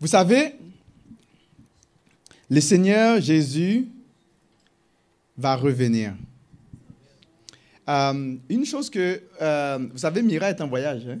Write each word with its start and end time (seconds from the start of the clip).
Vous 0.00 0.06
savez, 0.06 0.54
le 2.48 2.60
Seigneur 2.60 3.20
Jésus 3.20 3.88
va 5.36 5.56
revenir. 5.56 6.14
Euh, 7.88 8.36
une 8.48 8.64
chose 8.64 8.90
que, 8.90 9.20
euh, 9.40 9.88
vous 9.90 9.98
savez, 9.98 10.22
Mira 10.22 10.50
est 10.50 10.60
en 10.60 10.68
voyage. 10.68 11.06
hein? 11.08 11.18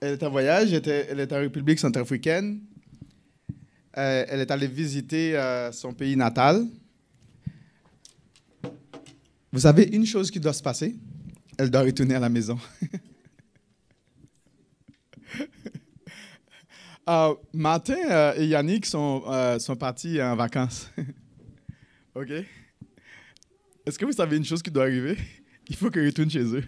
Elle 0.00 0.14
est 0.14 0.22
en 0.22 0.30
voyage, 0.30 0.72
elle 0.72 1.20
est, 1.20 1.32
en 1.32 1.38
République 1.38 1.78
centrafricaine. 1.78 2.60
Euh, 3.96 4.24
elle 4.28 4.40
est 4.40 4.50
allée 4.50 4.66
visiter 4.66 5.38
son 5.72 5.92
pays 5.92 6.16
natal. 6.16 6.66
Vous 9.52 9.60
savez, 9.60 9.84
une 9.94 10.06
chose 10.06 10.30
qui 10.30 10.40
doit 10.40 10.52
se 10.52 10.62
passer, 10.62 10.96
elle 11.58 11.70
doit 11.70 11.82
retourner 11.82 12.14
à 12.14 12.20
la 12.20 12.28
maison. 12.28 12.58
Euh, 17.08 17.34
Martin 17.52 17.98
euh, 18.10 18.34
et 18.36 18.46
Yannick 18.46 18.86
sont, 18.86 19.24
euh, 19.26 19.58
sont 19.58 19.76
partis 19.76 20.22
en 20.22 20.36
vacances. 20.36 20.90
OK? 22.14 22.30
Est-ce 23.84 23.98
que 23.98 24.06
vous 24.06 24.12
savez 24.12 24.38
une 24.38 24.44
chose 24.44 24.62
qui 24.62 24.70
doit 24.70 24.84
arriver? 24.84 25.18
Il 25.68 25.76
faut 25.76 25.90
qu'ils 25.90 26.06
retournent 26.06 26.30
chez 26.30 26.44
eux. 26.44 26.64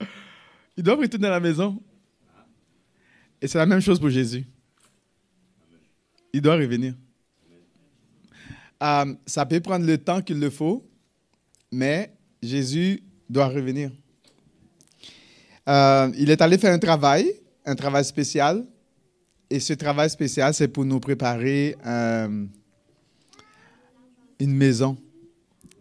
Ils 0.76 0.82
doivent 0.82 1.00
retourner 1.00 1.26
à 1.26 1.32
la 1.32 1.40
maison. 1.40 1.82
Et 3.40 3.46
c'est 3.46 3.58
la 3.58 3.66
même 3.66 3.80
chose 3.80 4.00
pour 4.00 4.10
Jésus. 4.10 4.46
Il 6.32 6.40
doit 6.40 6.56
revenir. 6.56 6.94
Euh, 8.82 9.14
ça 9.26 9.44
peut 9.44 9.60
prendre 9.60 9.84
le 9.86 9.98
temps 9.98 10.22
qu'il 10.22 10.38
le 10.38 10.50
faut, 10.50 10.88
mais 11.70 12.14
Jésus 12.42 13.02
doit 13.28 13.48
revenir. 13.48 13.90
Euh, 15.68 16.10
il 16.16 16.30
est 16.30 16.40
allé 16.40 16.56
faire 16.56 16.72
un 16.72 16.78
travail, 16.78 17.30
un 17.66 17.74
travail 17.74 18.04
spécial. 18.04 18.66
Et 19.50 19.60
ce 19.60 19.74
travail 19.74 20.10
spécial, 20.10 20.54
c'est 20.54 20.68
pour 20.68 20.84
nous 20.84 21.00
préparer 21.00 21.76
euh, 21.86 22.46
une 24.38 24.54
maison. 24.54 24.96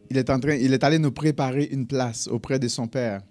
Il 0.10 0.18
est, 0.18 0.30
en 0.30 0.40
train, 0.40 0.56
il 0.56 0.74
est 0.74 0.84
allé 0.84 1.00
nous 1.00 1.12
préparer 1.12 1.66
une 1.66 1.86
place 1.88 2.28
auprès 2.28 2.60
de 2.60 2.68
son 2.68 2.88
Père. 2.88 3.22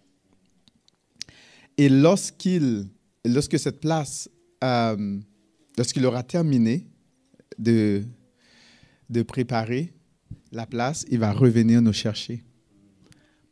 Et 1.79 1.89
lorsqu'il, 1.89 2.89
lorsque 3.25 3.59
cette 3.59 3.81
place, 3.81 4.29
euh, 4.65 5.19
lorsqu'il 5.77 6.05
aura 6.07 6.23
terminé 6.23 6.87
de, 7.59 8.03
de 9.11 9.23
préparer 9.23 9.93
la 10.53 10.67
place, 10.67 11.05
il 11.11 11.19
va 11.19 11.33
revenir 11.33 11.83
nous 11.83 11.93
chercher 11.93 12.45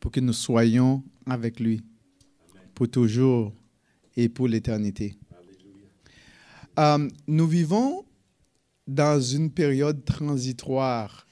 pour 0.00 0.11
que 0.11 0.20
nous 0.20 0.33
soyons 0.33 1.02
avec 1.27 1.61
lui 1.61 1.83
pour 2.75 2.91
toujours 2.91 3.53
et 4.17 4.28
pour 4.28 4.48
l'éternité. 4.48 5.17
Euh, 6.78 7.08
nous 7.27 7.47
vivons 7.47 8.05
dans 8.86 9.20
une 9.20 9.50
période 9.50 10.05
transitoire, 10.05 11.27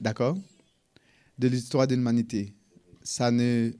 d'accord, 0.00 0.36
de 1.38 1.48
l'histoire 1.48 1.86
de 1.86 1.94
l'humanité. 1.94 2.54
Ça 3.02 3.30
ne 3.30 3.72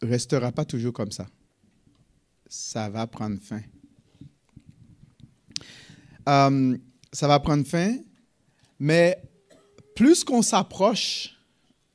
restera 0.00 0.52
pas 0.52 0.64
toujours 0.64 0.92
comme 0.92 1.12
ça. 1.12 1.26
Ça 2.48 2.88
va 2.88 3.06
prendre 3.06 3.38
fin. 3.40 3.60
Euh, 6.28 6.78
ça 7.12 7.26
va 7.26 7.40
prendre 7.40 7.66
fin, 7.66 7.96
mais 8.78 9.20
plus 9.96 10.24
qu'on 10.24 10.42
s'approche 10.42 11.36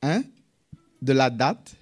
hein, 0.02 0.22
de 1.00 1.12
la 1.12 1.30
date, 1.30 1.76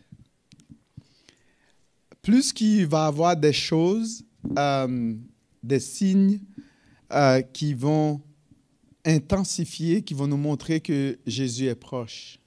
plus 2.23 2.53
qu'il 2.53 2.87
va 2.87 3.07
avoir 3.07 3.37
des 3.37 3.53
choses, 3.53 4.25
euh, 4.57 5.15
des 5.63 5.81
signes 5.81 6.41
euh, 7.13 7.43
qui 7.43 7.75
vont 7.75 8.21
intensifier, 9.05 10.03
qui 10.03 10.15
vont 10.15 10.29
nous 10.29 10.37
montrer 10.37 10.81
que 10.81 11.19
Jésus 11.27 11.67
est 11.67 11.75
proche. 11.75 12.39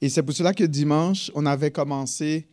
Et 0.00 0.10
c'est 0.10 0.22
pour 0.22 0.34
cela 0.34 0.52
que 0.52 0.64
dimanche, 0.64 1.30
on 1.34 1.46
avait 1.46 1.70
commencé 1.70 2.46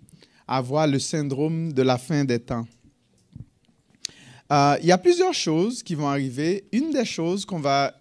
à 0.48 0.62
voir 0.62 0.88
le 0.88 0.98
syndrome 0.98 1.74
de 1.74 1.82
la 1.82 1.98
fin 1.98 2.24
des 2.24 2.40
temps. 2.40 2.66
Euh, 4.52 4.78
il 4.82 4.88
y 4.88 4.92
a 4.92 4.98
plusieurs 4.98 5.34
choses 5.34 5.84
qui 5.84 5.96
vont 5.96 6.08
arriver. 6.08 6.66
Une 6.72 6.92
des 6.92 7.06
choses 7.06 7.46
qu'on 7.46 7.60
va, 7.60 7.94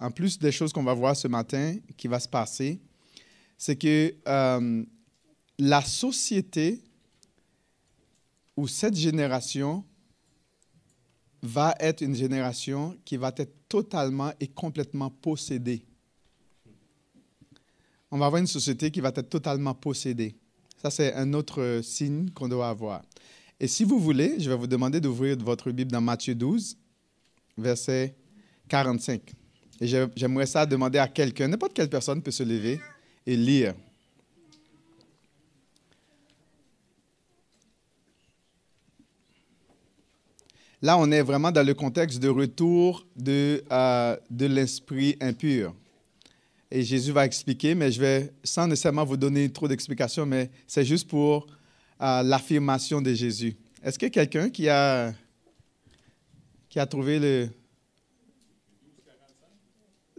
en 0.00 0.10
plus 0.10 0.38
des 0.38 0.52
choses 0.52 0.72
qu'on 0.72 0.82
va 0.82 0.94
voir 0.94 1.14
ce 1.14 1.28
matin, 1.28 1.76
qui 1.96 2.08
va 2.08 2.20
se 2.20 2.28
passer, 2.28 2.80
c'est 3.58 3.76
que 3.76 4.14
la 5.58 5.82
société 5.82 6.82
ou 8.56 8.68
cette 8.68 8.96
génération 8.96 9.84
va 11.42 11.74
être 11.78 12.00
une 12.00 12.14
génération 12.14 12.96
qui 13.04 13.16
va 13.16 13.32
être 13.36 13.68
totalement 13.68 14.32
et 14.40 14.48
complètement 14.48 15.10
possédée. 15.10 15.84
On 18.10 18.18
va 18.18 18.26
avoir 18.26 18.40
une 18.40 18.46
société 18.46 18.90
qui 18.90 19.00
va 19.00 19.10
être 19.10 19.28
totalement 19.28 19.74
possédée. 19.74 20.34
Ça, 20.82 20.90
c'est 20.90 21.12
un 21.14 21.32
autre 21.34 21.60
euh, 21.60 21.82
signe 21.82 22.30
qu'on 22.30 22.48
doit 22.48 22.68
avoir. 22.68 23.02
Et 23.60 23.66
si 23.66 23.84
vous 23.84 23.98
voulez, 23.98 24.38
je 24.38 24.48
vais 24.48 24.56
vous 24.56 24.66
demander 24.66 25.00
d'ouvrir 25.00 25.36
votre 25.38 25.70
Bible 25.70 25.90
dans 25.90 26.00
Matthieu 26.00 26.34
12, 26.34 26.76
verset 27.56 28.14
45. 28.68 29.20
Et 29.80 29.86
j'aimerais 29.86 30.46
ça 30.46 30.64
demander 30.64 30.98
à 30.98 31.08
quelqu'un, 31.08 31.48
n'importe 31.48 31.74
quelle 31.74 31.90
personne 31.90 32.22
peut 32.22 32.30
se 32.30 32.42
lever 32.42 32.80
et 33.26 33.36
lire. 33.36 33.74
Là, 40.80 40.96
on 40.96 41.10
est 41.10 41.22
vraiment 41.22 41.50
dans 41.50 41.66
le 41.66 41.74
contexte 41.74 42.20
de 42.20 42.28
retour 42.28 43.04
de, 43.16 43.64
euh, 43.72 44.16
de 44.30 44.46
l'esprit 44.46 45.16
impur. 45.20 45.74
Et 46.70 46.82
Jésus 46.82 47.10
va 47.10 47.24
expliquer, 47.24 47.74
mais 47.74 47.90
je 47.90 48.00
vais, 48.00 48.32
sans 48.44 48.66
nécessairement 48.68 49.04
vous 49.04 49.16
donner 49.16 49.50
trop 49.50 49.66
d'explications, 49.66 50.24
mais 50.24 50.50
c'est 50.66 50.84
juste 50.84 51.08
pour 51.08 51.46
euh, 52.00 52.22
l'affirmation 52.22 53.00
de 53.00 53.12
Jésus. 53.12 53.56
Est-ce 53.82 54.04
a 54.04 54.08
quelqu'un 54.08 54.50
qui 54.50 54.68
a, 54.68 55.12
qui 56.68 56.78
a 56.78 56.86
trouvé 56.86 57.18
le 57.18 57.48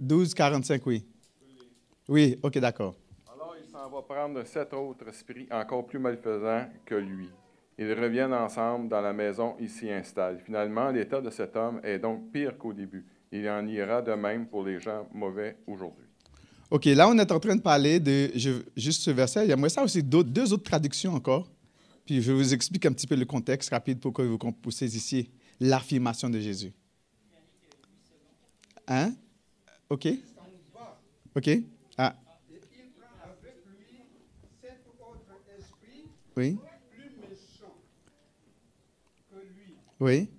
12,45, 0.02 0.82
oui. 0.86 1.06
Oui, 2.08 2.38
ok, 2.42 2.58
d'accord. 2.58 2.96
Alors 3.32 3.56
il 3.62 3.70
s'en 3.70 3.90
va 3.90 4.02
prendre 4.02 4.44
sept 4.46 4.74
autres 4.74 5.08
esprits 5.08 5.48
encore 5.52 5.86
plus 5.86 6.00
malfaisants 6.00 6.68
que 6.86 6.96
lui. 6.96 7.30
Ils 7.80 7.94
reviennent 7.94 8.34
ensemble 8.34 8.90
dans 8.90 9.02
la 9.02 9.14
maison 9.14 9.56
et 9.58 9.68
s'y 9.68 9.90
installent. 9.90 10.40
Finalement, 10.46 10.92
l'état 10.92 11.22
de 11.22 11.30
cet 11.30 11.56
homme 11.56 11.80
est 11.84 11.98
donc 11.98 12.30
pire 12.32 12.58
qu'au 12.58 12.74
début. 12.74 13.06
Il 13.32 13.48
en 13.50 13.66
ira 13.66 14.02
de 14.02 14.12
même 14.14 14.48
pour 14.48 14.64
les 14.64 14.80
gens 14.80 15.08
mauvais 15.14 15.58
aujourd'hui. 15.66 16.06
OK, 16.70 16.86
là, 16.86 17.08
on 17.08 17.18
est 17.18 17.32
en 17.32 17.40
train 17.40 17.56
de 17.56 17.62
parler 17.62 18.00
de 18.00 18.32
juste 18.76 19.02
ce 19.02 19.12
verset. 19.12 19.48
J'aimerais 19.48 19.70
ça 19.70 19.82
aussi 19.84 20.04
deux 20.04 20.54
autres 20.54 20.64
traductions 20.64 21.14
encore. 21.14 21.50
Puis 22.06 22.22
je 22.22 22.32
vous 22.32 22.54
explique 22.54 22.86
un 22.86 22.92
petit 22.92 23.08
peu 23.08 23.16
le 23.16 23.26
contexte 23.26 23.70
rapide 23.70 24.00
pour 24.00 24.14
que 24.14 24.24
vous 24.24 24.38
vous 24.64 24.72
saisissiez 24.72 25.32
l'affirmation 25.60 26.30
de 26.30 26.40
Jésus. 26.40 26.74
Hein? 28.88 29.14
OK? 29.90 30.08
OK? 31.36 31.50
Ah, 31.98 32.16
Et 32.50 32.56
il 32.56 32.92
prend 32.92 33.14
avec 33.24 33.56
lui 33.68 34.00
sept 34.62 34.82
autres 35.00 35.20
esprits 35.58 36.06
oui, 36.36 36.58
plus 36.92 37.12
méchants 37.22 37.76
que 39.30 39.36
lui. 39.36 39.76
Oui, 40.00 40.30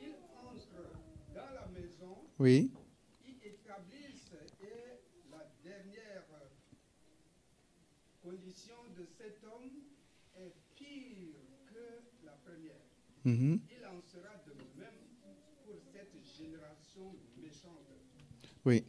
Ils 0.00 0.08
entrent 0.36 0.98
dans 1.34 1.54
la 1.54 1.68
maison, 1.80 2.16
oui. 2.38 2.70
y 3.26 3.30
établissent 3.46 4.32
et 4.62 5.00
la 5.30 5.44
dernière 5.62 6.24
condition 8.22 8.74
de 8.96 9.04
cet 9.16 9.38
homme 9.44 9.70
est 10.36 10.52
pire 10.76 11.34
que 11.66 12.26
la 12.26 12.32
première. 12.32 12.82
mhm, 13.24 13.60
Il 13.70 13.86
en 13.86 14.00
sera 14.10 14.34
de 14.46 14.52
même 14.80 14.98
pour 15.64 15.76
cette 15.92 16.14
génération 16.36 17.14
méchante. 17.40 17.86
Oui. 18.64 18.84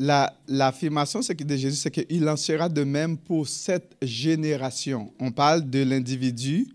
La- 0.00 0.32
L'affirmation 0.46 1.22
c'est 1.22 1.34
que 1.34 1.42
de 1.42 1.56
Jésus, 1.56 1.76
c'est 1.76 1.90
qu'il 1.90 2.28
en 2.28 2.36
sera 2.36 2.68
de 2.68 2.84
même 2.84 3.18
pour 3.18 3.48
cette 3.48 3.96
génération. 4.00 5.12
On 5.18 5.32
parle 5.32 5.68
de 5.68 5.82
l'individu 5.82 6.68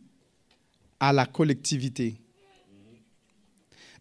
à 1.00 1.14
la 1.14 1.26
collectivité. 1.26 2.16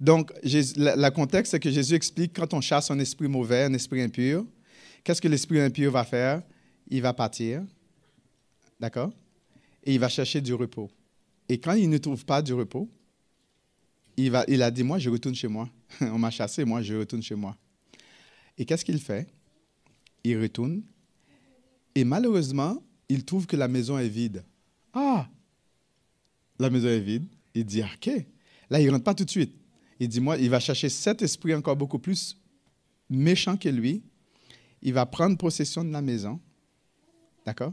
Donc, 0.03 0.33
le 0.43 1.11
contexte, 1.11 1.53
c'est 1.53 1.61
que 1.61 1.71
Jésus 1.71 1.95
explique 1.95 2.33
quand 2.35 2.53
on 2.55 2.61
chasse 2.61 2.91
un 2.91 2.99
esprit 2.99 3.29
mauvais, 3.29 3.63
un 3.63 3.73
esprit 3.73 4.03
impur, 4.03 4.45
qu'est-ce 5.05 5.23
que 5.23 5.29
l'esprit 5.29 5.61
impur 5.61 5.93
va 5.93 6.03
faire? 6.03 6.43
Il 6.89 7.01
va 7.03 7.13
partir, 7.13 7.63
d'accord? 8.81 9.13
Et 9.85 9.95
il 9.95 10.01
va 10.01 10.09
chercher 10.09 10.41
du 10.41 10.55
repos. 10.55 10.91
Et 11.49 11.61
quand 11.61 11.75
il 11.75 11.89
ne 11.89 11.99
trouve 11.99 12.25
pas 12.25 12.43
du 12.43 12.53
repos, 12.53 12.91
il, 14.17 14.33
va, 14.33 14.45
il 14.49 14.61
a 14.61 14.73
dit, 14.73 14.83
moi, 14.83 14.99
je 14.99 15.09
retourne 15.09 15.37
chez 15.37 15.47
moi. 15.47 15.71
on 16.01 16.19
m'a 16.19 16.33
chassé, 16.33 16.65
moi, 16.65 16.83
je 16.83 16.97
retourne 16.97 17.23
chez 17.23 17.37
moi. 17.37 17.57
Et 18.59 18.65
qu'est-ce 18.65 18.85
qu'il 18.85 18.99
fait? 18.99 19.29
Il 20.25 20.43
retourne. 20.43 20.83
Et 21.95 22.03
malheureusement, 22.03 22.83
il 23.09 23.25
trouve 23.25 23.47
que 23.47 23.55
la 23.55 23.69
maison 23.69 23.97
est 23.99 24.09
vide. 24.09 24.45
Ah! 24.93 25.29
la 26.59 26.71
maison 26.71 26.89
est 26.89 26.99
vide. 26.99 27.27
Il 27.55 27.65
dit, 27.65 27.83
OK. 27.83 28.11
Là, 28.69 28.81
il 28.81 28.87
ne 28.87 28.91
rentre 28.91 29.05
pas 29.05 29.15
tout 29.15 29.25
de 29.25 29.31
suite. 29.31 29.62
Il 30.03 30.09
dit, 30.09 30.19
moi, 30.19 30.37
il 30.37 30.51
va 30.51 30.59
chercher 30.59 30.89
sept 30.89 31.23
esprits 31.23 31.55
encore 31.55 31.77
beaucoup 31.77 32.01
plus 32.01 32.37
méchants 33.09 33.57
que 33.57 33.69
lui. 33.69 34.03
Il 34.83 34.93
va 34.95 35.07
prendre 35.07 35.39
possession 35.39 35.85
de 35.85 35.93
la 35.93 36.03
maison. 36.03 36.41
D'accord? 37.47 37.73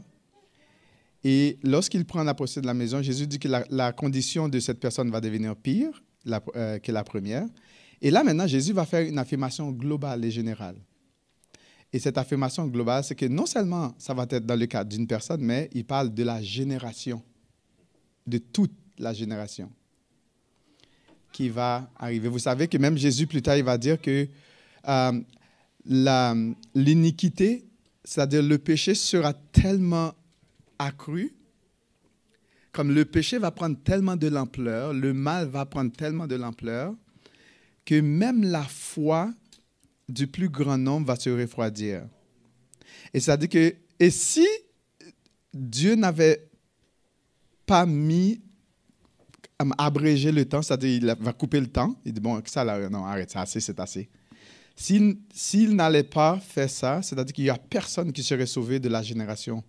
Et 1.24 1.58
lorsqu'il 1.64 2.04
prend 2.04 2.22
la 2.22 2.34
possession 2.34 2.60
de 2.60 2.68
la 2.68 2.74
maison, 2.74 3.02
Jésus 3.02 3.26
dit 3.26 3.40
que 3.40 3.48
la, 3.48 3.92
condition 3.92 4.48
de 4.48 4.60
cette 4.60 4.78
personne 4.78 5.10
va 5.10 5.20
devenir 5.20 5.56
pire 5.56 6.04
euh, 6.54 6.78
que 6.78 6.92
la 6.92 7.02
première. 7.02 7.48
Et 8.00 8.12
là, 8.12 8.22
maintenant, 8.22 8.46
Jésus 8.46 8.72
va 8.72 8.86
faire 8.86 9.04
une 9.08 9.18
affirmation 9.18 9.72
globale 9.72 10.24
et 10.24 10.30
générale. 10.30 10.76
Et 11.92 11.98
cette 11.98 12.16
affirmation 12.16 12.64
globale, 12.68 13.02
c'est 13.02 13.16
que 13.16 13.26
non 13.26 13.46
seulement 13.46 13.92
ça 13.98 14.14
va 14.14 14.24
être 14.30 14.46
dans 14.46 14.54
le 14.54 14.66
cadre 14.66 14.88
d'une 14.88 15.08
personne, 15.08 15.40
mais 15.40 15.68
il 15.72 15.84
parle 15.84 16.14
de 16.14 16.22
la 16.22 16.40
génération, 16.40 17.24
de 18.24 18.38
toute 18.38 18.76
la 18.98 19.12
génération 19.12 19.72
qui 21.32 21.48
va 21.48 21.90
arriver. 21.96 22.28
Vous 22.28 22.38
savez 22.38 22.68
que 22.68 22.78
même 22.78 22.96
Jésus, 22.96 23.26
plus 23.26 23.42
tard, 23.42 23.56
il 23.56 23.64
va 23.64 23.78
dire 23.78 24.00
que 24.00 24.26
euh, 24.88 26.52
l'iniquité, 26.74 27.64
c'est-à-dire 28.04 28.42
le 28.42 28.58
péché, 28.58 28.94
sera 28.94 29.32
tellement 29.32 30.14
accru, 30.78 31.32
comme 32.72 32.92
le 32.92 33.04
péché 33.04 33.38
va 33.38 33.50
prendre 33.50 33.76
tellement 33.82 34.16
de 34.16 34.28
l'ampleur, 34.28 34.92
le 34.92 35.12
mal 35.12 35.48
va 35.48 35.66
prendre 35.66 35.92
tellement 35.92 36.26
de 36.26 36.36
l'ampleur, 36.36 36.94
que 37.84 38.00
même 38.00 38.44
la 38.44 38.62
foi 38.62 39.32
du 40.08 40.26
plus 40.26 40.48
grand 40.48 40.78
nombre 40.78 41.06
va 41.06 41.16
se 41.16 41.30
refroidir. 41.30 42.02
Et 43.12 43.20
ça 43.20 43.36
dit 43.36 43.48
que, 43.48 43.74
et 43.98 44.10
si 44.10 44.46
Dieu 45.52 45.94
n'avait 45.94 46.48
pas 47.66 47.86
mis, 47.86 48.40
abrégé 49.78 50.32
le 50.32 50.44
temps, 50.44 50.62
c'est-à-dire 50.62 50.90
il 50.90 51.06
va 51.24 51.32
couper 51.32 51.60
le 51.60 51.66
temps, 51.66 51.94
il 52.04 52.12
dit, 52.12 52.20
bon, 52.20 52.40
ça 52.46 52.64
là, 52.64 52.88
non, 52.88 53.04
arrête, 53.04 53.30
c'est 53.30 53.38
assez, 53.38 53.60
c'est 53.60 53.78
assez. 53.78 54.08
S'il, 54.76 55.74
n'allait 55.74 56.04
pas 56.04 56.38
faire 56.40 56.70
ça, 56.70 57.02
c'est-à-dire 57.02 57.34
qu'il 57.34 57.44
n'y 57.44 57.50
a 57.50 57.58
personne 57.58 58.12
qui 58.12 58.22
serait 58.22 58.46
sauvé 58.46 58.80
de 58.80 58.88
la 58.88 59.02
génération 59.02 59.62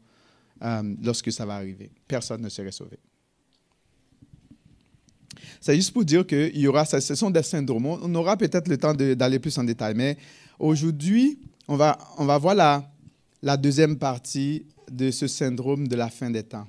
euh, 0.64 0.96
lorsque 1.04 1.32
ça 1.32 1.46
va 1.46 1.56
arriver. 1.56 1.92
Personne 2.08 2.42
ne 2.42 2.50
serait 2.50 2.72
sauvé. 2.72 2.98
C'est 5.60 5.76
juste 5.76 5.92
pour 5.92 6.06
dire 6.06 6.26
qu'il 6.26 6.58
y 6.58 6.68
aura, 6.68 6.86
ce 6.86 7.16
sont 7.16 7.30
des 7.30 7.44
syndromes. 7.44 7.86
On 7.86 8.16
aura 8.16 8.38
peut-être 8.38 8.70
le 8.70 8.78
temps 8.78 8.94
d'aller 8.94 9.40
plus 9.40 9.58
en 9.58 9.66
détail, 9.66 9.94
mais 9.96 10.18
aujourd'hui, 10.60 11.40
on 11.68 11.76
va, 11.76 11.98
on 12.18 12.26
va 12.26 12.38
voir 12.38 12.56
la 13.42 13.58
deuxième 13.58 13.98
partie 13.98 14.66
de 14.90 15.12
ce 15.12 15.28
syndrome 15.28 15.88
de 15.88 15.96
la 15.96 16.10
fin 16.10 16.30
des 16.30 16.44
temps. 16.44 16.68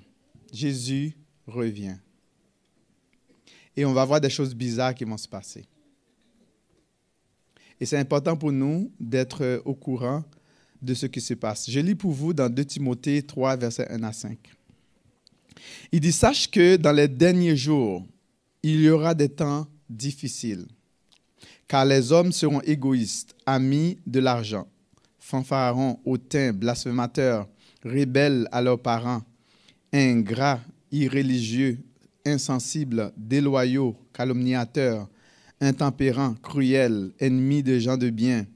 Jésus 0.53 1.17
revient. 1.47 1.97
Et 3.77 3.85
on 3.85 3.93
va 3.93 4.05
voir 4.05 4.21
des 4.21 4.31
choses 4.31 4.55
bizarres 4.55 4.95
qui 4.95 5.05
vont 5.05 5.17
se 5.17 5.29
passer. 5.29 5.65
Et 7.81 7.87
c'est 7.87 7.99
important 7.99 8.37
pour 8.37 8.53
nous 8.53 8.93
d'être 9.01 9.43
euh, 9.43 9.61
au 9.65 9.75
courant 9.75 10.23
de 10.81 10.95
ce 10.95 11.07
qui 11.07 11.21
se 11.21 11.35
passe. 11.35 11.71
Je 11.71 11.81
lis 11.81 11.95
pour 11.95 12.13
vous 12.13 12.33
dans 12.33 12.49
2 12.49 12.65
Timothée 12.65 13.23
3, 13.23 13.57
versets 13.57 13.89
1 13.91 14.03
à 14.03 14.13
5. 14.13 14.39
Il 15.93 16.01
dit, 16.01 16.13
sache 16.13 16.51
que 16.51 16.77
dans 16.77 16.93
les 16.93 17.09
derniers 17.09 17.57
jours, 17.57 18.07
il 18.63 18.81
y 18.81 18.91
aura 18.91 19.15
des 19.15 19.29
temps 19.29 19.67
difficiles, 19.89 20.67
car 21.69 21.85
les 21.85 22.13
hommes 22.13 22.33
seront 22.33 22.61
égoïstes, 22.63 23.35
amis 23.47 23.99
de 24.07 24.21
l'argent, 24.21 24.67
fanfarons, 25.19 25.99
hautains, 26.05 26.53
blasphémateurs, 26.53 27.49
rebelles 27.85 28.49
à 28.53 28.63
leurs 28.63 28.81
parents, 28.81 29.23
ingrats, 29.93 30.61
irréligieux, 30.91 31.79
insensibles, 32.25 33.13
déloyaux, 33.17 33.97
calomniateurs, 34.13 35.09
intempérants, 35.61 36.35
cruels, 36.35 37.13
ennemis 37.21 37.63
de 37.63 37.79
gens 37.79 37.97
de 37.97 38.11
bien, 38.11 38.47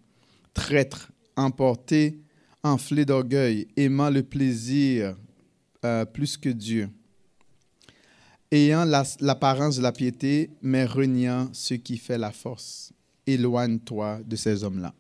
traîtres, 0.55 1.11
emportés, 1.37 2.21
enflés 2.63 3.05
d'orgueil, 3.05 3.69
aimant 3.77 4.11
le 4.11 4.23
plaisir 4.23 5.17
euh, 5.85 6.05
plus 6.05 6.37
que 6.37 6.49
Dieu, 6.49 6.89
ayant 8.51 8.85
la- 8.85 9.05
l'apparence 9.21 9.77
de 9.77 9.83
la 9.83 9.93
piété, 9.93 10.51
mais 10.63 10.85
reniant 10.85 11.49
ce 11.53 11.75
qui 11.75 11.97
fait 11.97 12.19
la 12.19 12.33
force. 12.33 12.93
Éloigne-toi 13.27 14.21
de 14.25 14.37
ces 14.37 14.65
hommes-là. 14.65 14.95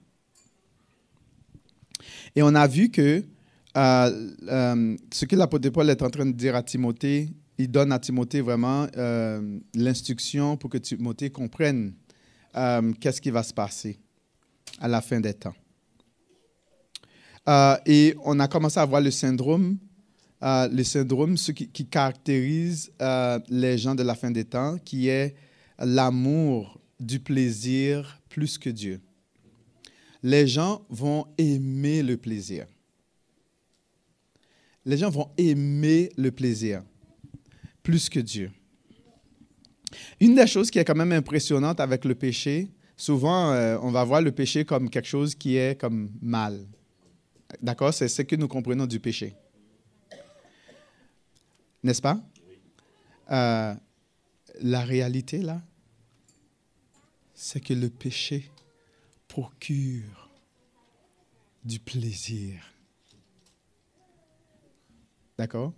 Et 2.35 2.43
on 2.43 2.55
a 2.55 2.67
vu 2.67 2.91
que 2.91 3.25
euh, 3.77 4.31
euh, 4.49 4.97
ce 5.13 5.25
que 5.25 5.37
l'apôtre 5.37 5.69
Paul 5.71 5.91
est 5.91 6.03
en 6.03 6.11
train 6.11 6.27
de 6.27 6.33
dire 6.33 6.55
à 6.57 6.63
Timothée, 6.63 7.29
il 7.59 7.71
donne 7.71 7.93
à 7.93 7.99
Timothée 7.99 8.41
vraiment 8.41 8.87
euh, 8.97 9.59
l'instruction 9.75 10.57
pour 10.57 10.71
que 10.71 10.79
Timothée 10.79 11.31
comprenne 11.31 11.95
euh, 12.57 12.93
qu'est-ce 13.01 13.21
qui 13.21 13.31
va 13.31 13.43
se 13.43 13.55
passer 13.55 13.99
à 14.81 14.89
la 14.89 15.01
fin 15.01 15.21
des 15.21 15.35
temps. 15.35 15.55
Euh, 17.49 17.77
et 17.87 18.15
on 18.25 18.39
a 18.41 18.49
commencé 18.49 18.79
à 18.79 18.85
voir 18.85 19.01
le 19.01 19.11
syndrome, 19.11 19.79
le 20.43 20.83
syndrome, 20.83 21.37
ce 21.37 21.53
qui, 21.53 21.69
qui 21.69 21.87
caractérise 21.87 22.93
les 23.49 23.79
gens 23.79 23.95
de 23.95 24.03
la 24.03 24.15
fin 24.15 24.31
des 24.31 24.45
temps, 24.45 24.77
qui 24.79 25.09
est 25.09 25.35
l'amour 25.79 26.81
du 27.01 27.21
plaisir 27.21 28.21
plus 28.29 28.59
que 28.59 28.71
Dieu. 28.71 29.01
Les 30.23 30.47
gens 30.47 30.85
vont 30.89 31.27
aimer 31.39 32.03
le 32.03 32.17
plaisir. 32.17 32.67
Les 34.85 34.97
gens 34.97 35.11
vont 35.11 35.31
aimer 35.37 36.11
le 36.17 36.31
plaisir 36.31 36.83
plus 37.87 38.09
que 38.09 38.19
Dieu. 38.19 38.51
Une 40.19 40.35
des 40.35 40.49
choses 40.49 40.73
qui 40.73 40.81
est 40.81 40.85
quand 40.85 40.97
même 40.97 41.13
impressionnante 41.13 41.79
avec 41.79 42.05
le 42.05 42.17
péché, 42.17 42.69
souvent 42.97 43.53
euh, 43.53 43.79
on 43.81 43.93
va 43.93 44.03
voir 44.03 44.21
le 44.21 44.33
péché 44.33 44.65
comme 44.65 44.91
quelque 44.91 45.07
chose 45.07 45.37
qui 45.37 45.57
est 45.57 45.81
comme 45.81 46.11
mal. 46.21 46.67
D'accord? 47.63 47.95
C'est 47.95 48.09
ce 48.09 48.23
que 48.23 48.35
nous 48.35 48.49
comprenons 48.49 48.87
du 48.87 48.99
péché. 48.99 49.37
N'est-ce 51.85 52.03
pas? 52.03 52.21
Euh, 53.31 53.73
La 54.63 54.81
réalité, 54.81 55.39
là, 55.39 55.63
c'est 57.35 57.61
que 57.61 57.73
le 57.73 57.89
péché 57.89 58.51
procure 59.29 60.29
du 61.65 61.79
plaisir. 61.79 62.65
D'accord? 65.39 65.73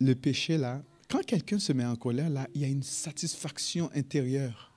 Le 0.00 0.14
péché, 0.14 0.58
là, 0.58 0.82
quand 1.08 1.24
quelqu'un 1.24 1.58
se 1.58 1.72
met 1.72 1.84
en 1.84 1.96
colère, 1.96 2.28
là, 2.28 2.48
il 2.54 2.60
y 2.62 2.64
a 2.64 2.68
une 2.68 2.82
satisfaction 2.82 3.90
intérieure 3.94 4.72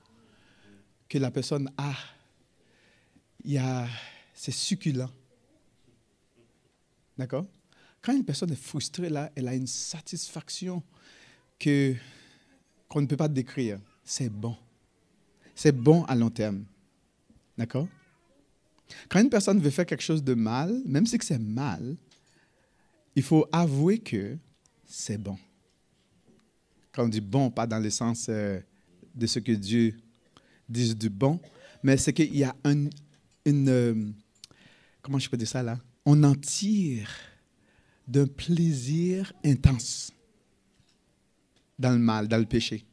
que 1.07 1.17
la 1.17 1.31
personne 1.31 1.71
a. 1.77 1.93
Il 3.43 3.51
y 3.51 3.57
a, 3.57 3.87
c'est 4.33 4.51
succulent. 4.51 5.09
D'accord? 7.17 7.45
Quand 8.01 8.15
une 8.15 8.23
personne 8.23 8.51
est 8.51 8.61
frustrée, 8.61 9.09
là, 9.09 9.31
elle 9.35 9.47
a 9.47 9.55
une 9.55 9.67
satisfaction 9.67 10.83
que, 11.57 11.95
qu'on 12.87 13.01
ne 13.01 13.07
peut 13.07 13.17
pas 13.17 13.27
décrire. 13.27 13.79
C'est 14.05 14.29
bon. 14.29 14.55
C'est 15.55 15.73
bon 15.73 16.03
à 16.05 16.15
long 16.15 16.29
terme. 16.29 16.63
D'accord? 17.57 17.87
Quand 19.09 19.19
une 19.19 19.29
personne 19.29 19.59
veut 19.59 19.69
faire 19.69 19.85
quelque 19.85 20.03
chose 20.03 20.23
de 20.23 20.33
mal, 20.33 20.81
même 20.85 21.05
si 21.05 21.17
c'est 21.21 21.39
mal, 21.39 21.97
il 23.15 23.23
faut 23.23 23.45
avouer 23.51 23.99
que 23.99 24.37
c'est 24.89 25.19
bon. 25.19 25.37
Quand 26.91 27.05
on 27.05 27.07
dit 27.07 27.21
bon, 27.21 27.51
pas 27.51 27.67
dans 27.67 27.79
le 27.79 27.91
sens 27.91 28.25
euh, 28.27 28.59
de 29.13 29.27
ce 29.27 29.39
que 29.39 29.51
Dieu 29.51 29.95
dit 30.67 30.95
du 30.95 31.09
bon, 31.09 31.39
mais 31.83 31.95
c'est 31.95 32.11
qu'il 32.11 32.35
y 32.35 32.43
a 32.43 32.55
un, 32.63 32.89
une... 33.45 33.69
euh, 33.69 34.11
comment 35.01 35.19
je 35.19 35.29
peux 35.29 35.37
dire 35.37 35.47
ça 35.47 35.61
là? 35.61 35.79
On 36.05 36.23
en 36.23 36.33
tire 36.33 37.09
d'un 38.07 38.25
plaisir 38.25 39.31
intense 39.45 40.11
dans 41.77 41.91
le 41.91 41.99
mal, 41.99 42.27
dans 42.27 42.39
le 42.39 42.45
péché. 42.45 42.83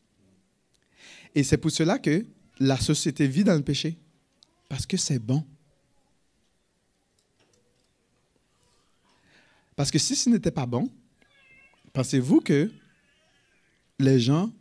Et 1.34 1.42
c'est 1.42 1.56
pour 1.56 1.70
cela 1.70 1.98
que 1.98 2.26
la 2.58 2.78
société 2.78 3.26
vit 3.26 3.44
dans 3.44 3.56
le 3.56 3.62
péché, 3.62 3.98
parce 4.68 4.84
que 4.86 4.98
c'est 4.98 5.18
bon. 5.18 5.44
Parce 9.74 9.90
que 9.90 9.98
si 9.98 10.14
ce 10.14 10.28
n'était 10.28 10.50
pas 10.50 10.66
bon, 10.66 10.90
pensez-vous 11.96 12.42
que 12.42 12.70
les 13.98 14.20
gens 14.20 14.52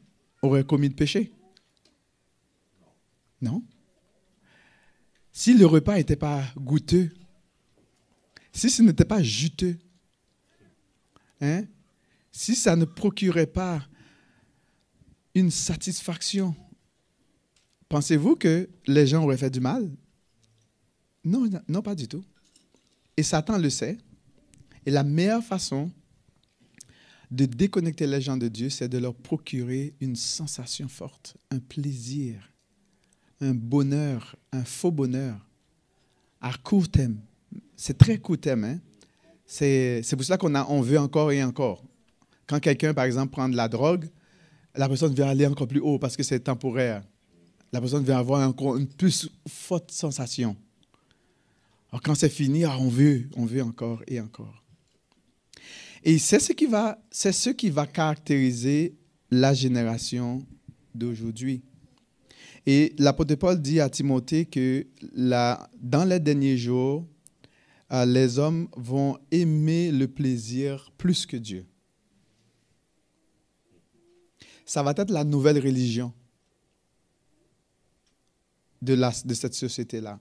auraient 0.42 0.64
commis 0.64 0.88
de 0.88 0.94
péché? 0.94 1.34
Non. 3.42 3.62
Si 5.34 5.54
le 5.54 5.66
repas 5.66 5.96
n'était 5.96 6.16
pas 6.16 6.46
goûteux, 6.56 7.12
si 8.54 8.70
ce 8.70 8.82
n'était 8.82 9.04
pas 9.04 9.22
juteux, 9.22 9.78
hein, 11.42 11.66
si 12.32 12.56
ça 12.56 12.78
ne 12.78 12.86
procurait 12.86 13.48
pas 13.48 13.86
une 15.34 15.52
satisfaction, 15.52 16.56
pensez-vous 17.90 18.38
que 18.38 18.70
les 18.88 19.08
gens 19.08 19.26
auraient 19.26 19.36
fait 19.36 19.50
du 19.50 19.60
mal? 19.60 19.92
Non, 21.26 21.50
non, 21.68 21.82
pas 21.82 21.96
du 21.96 22.08
tout. 22.08 22.24
Et 23.18 23.24
Satan 23.24 23.58
le 23.58 23.70
sait. 23.70 23.98
Et 24.86 24.92
la 24.92 25.04
meilleure 25.04 25.44
façon 25.44 25.92
de 27.32 27.46
déconnecter 27.46 28.08
les 28.08 28.22
gens 28.22 28.38
de 28.38 28.48
Dieu, 28.48 28.70
c'est 28.70 28.88
de 28.88 28.98
leur 28.98 29.16
procurer 29.16 29.94
une 30.00 30.16
sensation 30.16 30.88
forte, 30.88 31.36
un 31.52 31.60
plaisir, 31.60 32.52
un 33.42 33.54
bonheur, 33.54 34.36
un 34.52 34.64
faux 34.64 34.92
bonheur 34.92 35.38
à 36.42 36.54
court 36.54 36.90
terme. 36.90 37.18
C'est 37.76 37.98
très 37.98 38.18
court 38.18 38.38
terme. 38.38 38.64
Hein? 38.66 38.80
C'est 39.46 40.04
pour 40.12 40.24
cela 40.24 40.38
qu'on 40.38 40.54
on 40.56 40.82
veut 40.82 41.00
encore 41.00 41.32
et 41.32 41.44
encore. 41.44 41.84
Quand 42.48 42.60
quelqu'un, 42.60 42.94
par 42.94 43.06
exemple, 43.06 43.32
prend 43.32 43.50
de 43.50 43.56
la 43.56 43.68
drogue, 43.68 44.08
la 44.76 44.88
personne 44.88 45.14
veut 45.14 45.24
aller 45.24 45.48
encore 45.48 45.68
plus 45.68 45.80
haut 45.80 45.98
parce 45.98 46.16
que 46.16 46.24
c'est 46.24 46.40
temporaire. 46.40 47.04
La 47.72 47.80
personne 47.82 48.04
veut 48.04 48.14
avoir 48.14 48.48
encore 48.48 48.78
une 48.78 48.88
plus 48.88 49.30
forte 49.48 49.92
sensation. 49.92 50.56
Alors 51.92 52.02
quand 52.02 52.16
c'est 52.16 52.30
fini, 52.30 52.64
ah, 52.64 52.78
on 52.80 52.90
veut, 52.90 53.28
on 53.36 53.46
veut 53.46 53.64
encore 53.64 54.04
et 54.08 54.20
encore. 54.20 54.64
Et 56.08 56.20
c'est 56.20 56.40
ce 56.40 56.54
qui 56.54 56.68
va, 56.68 57.04
c'est 57.10 57.32
ce 57.32 57.50
qui 57.50 57.72
va 57.72 57.88
caractériser 57.88 58.96
la 59.32 59.56
génération 59.56 60.46
d'aujourd'hui. 60.94 61.64
Et 62.68 62.94
l'apôtre 63.00 63.34
Paul 63.34 63.60
dit 63.60 63.80
à 63.80 63.90
Timothée 63.90 64.46
que 64.46 64.86
dans 65.12 66.08
les 66.08 66.20
derniers 66.20 66.58
jours, 66.58 67.08
euh, 67.92 68.06
les 68.06 68.38
hommes 68.38 68.68
vont 68.78 69.18
aimer 69.32 69.92
le 69.92 70.08
plaisir 70.08 70.92
plus 70.96 71.26
que 71.26 71.38
Dieu. 71.38 71.66
Ça 74.64 74.84
va 74.84 74.94
être 74.96 75.12
la 75.12 75.24
nouvelle 75.24 75.58
religion 75.60 76.14
de, 78.82 78.94
la, 78.94 79.12
de 79.26 79.34
cette 79.34 79.56
société-là. 79.56 80.20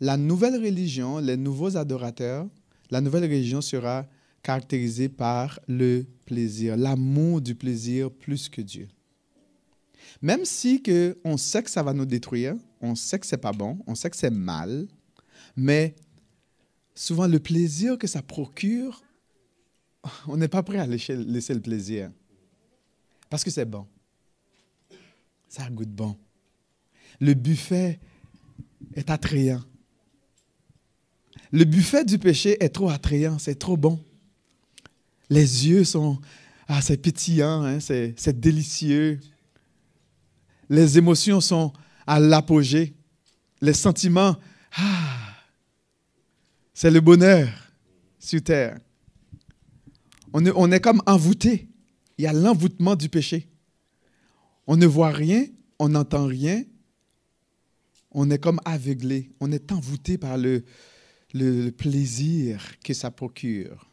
La 0.00 0.16
nouvelle 0.16 0.62
religion, 0.62 1.18
les 1.18 1.36
nouveaux 1.36 1.76
adorateurs, 1.76 2.46
la 2.90 3.02
nouvelle 3.02 3.24
religion 3.24 3.60
sera 3.60 4.06
caractérisé 4.44 5.08
par 5.08 5.58
le 5.66 6.04
plaisir, 6.26 6.76
l'amour 6.76 7.40
du 7.40 7.54
plaisir 7.54 8.10
plus 8.10 8.48
que 8.48 8.60
Dieu. 8.60 8.86
Même 10.22 10.44
si 10.44 10.82
on 11.24 11.36
sait 11.36 11.62
que 11.62 11.70
ça 11.70 11.82
va 11.82 11.94
nous 11.94 12.04
détruire, 12.04 12.54
on 12.80 12.94
sait 12.94 13.18
que 13.18 13.26
c'est 13.26 13.38
pas 13.38 13.52
bon, 13.52 13.78
on 13.86 13.94
sait 13.94 14.10
que 14.10 14.16
c'est 14.16 14.30
mal, 14.30 14.86
mais 15.56 15.96
souvent 16.94 17.26
le 17.26 17.40
plaisir 17.40 17.98
que 17.98 18.06
ça 18.06 18.22
procure, 18.22 19.02
on 20.28 20.36
n'est 20.36 20.48
pas 20.48 20.62
prêt 20.62 20.78
à 20.78 20.86
laisser 20.86 21.14
le 21.54 21.60
plaisir 21.60 22.10
parce 23.30 23.42
que 23.42 23.50
c'est 23.50 23.64
bon. 23.64 23.86
Ça 25.48 25.70
goûte 25.70 25.88
bon. 25.88 26.16
Le 27.18 27.32
buffet 27.32 27.98
est 28.94 29.08
attrayant. 29.08 29.62
Le 31.50 31.64
buffet 31.64 32.04
du 32.04 32.18
péché 32.18 32.62
est 32.62 32.68
trop 32.68 32.90
attrayant, 32.90 33.38
c'est 33.38 33.58
trop 33.58 33.76
bon. 33.76 34.04
Les 35.30 35.68
yeux 35.68 35.84
sont, 35.84 36.18
ah, 36.68 36.82
c'est 36.82 36.96
pétillant, 36.96 37.62
hein, 37.62 37.80
c'est 37.80 38.40
délicieux. 38.40 39.20
Les 40.68 40.98
émotions 40.98 41.40
sont 41.40 41.72
à 42.06 42.20
l'apogée. 42.20 42.94
Les 43.60 43.72
sentiments, 43.72 44.36
ah, 44.76 45.36
c'est 46.72 46.90
le 46.90 47.00
bonheur 47.00 47.48
sur 48.18 48.42
terre. 48.42 48.78
On 50.32 50.44
est, 50.44 50.52
on 50.54 50.70
est 50.72 50.80
comme 50.80 51.02
envoûté. 51.06 51.68
Il 52.18 52.24
y 52.24 52.26
a 52.26 52.32
l'envoûtement 52.32 52.96
du 52.96 53.08
péché. 53.08 53.48
On 54.66 54.76
ne 54.76 54.86
voit 54.86 55.10
rien, 55.10 55.46
on 55.78 55.90
n'entend 55.90 56.26
rien. 56.26 56.64
On 58.10 58.30
est 58.30 58.38
comme 58.38 58.60
aveuglé. 58.64 59.30
On 59.40 59.52
est 59.52 59.72
envoûté 59.72 60.18
par 60.18 60.38
le, 60.38 60.64
le 61.32 61.70
plaisir 61.70 62.62
que 62.82 62.94
ça 62.94 63.10
procure. 63.10 63.90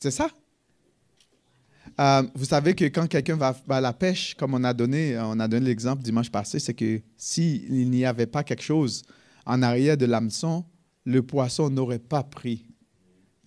C'est 0.00 0.10
ça. 0.10 0.30
Euh, 1.98 2.22
vous 2.34 2.46
savez 2.46 2.74
que 2.74 2.86
quand 2.86 3.06
quelqu'un 3.06 3.36
va, 3.36 3.54
à 3.68 3.80
la 3.82 3.92
pêche, 3.92 4.34
comme 4.34 4.54
on 4.54 4.64
a 4.64 4.72
donné, 4.72 5.18
on 5.18 5.38
a 5.38 5.46
donné 5.46 5.66
l'exemple 5.66 6.02
dimanche 6.02 6.30
passé, 6.30 6.58
c'est 6.58 6.72
que 6.72 7.02
s'il 7.18 7.90
n'y 7.90 8.06
avait 8.06 8.26
pas 8.26 8.42
quelque 8.42 8.62
chose 8.62 9.02
en 9.44 9.60
arrière 9.60 9.98
de 9.98 10.06
l'hameçon, 10.06 10.64
le 11.04 11.22
poisson 11.22 11.68
n'aurait 11.68 11.98
pas 11.98 12.22
pris 12.22 12.64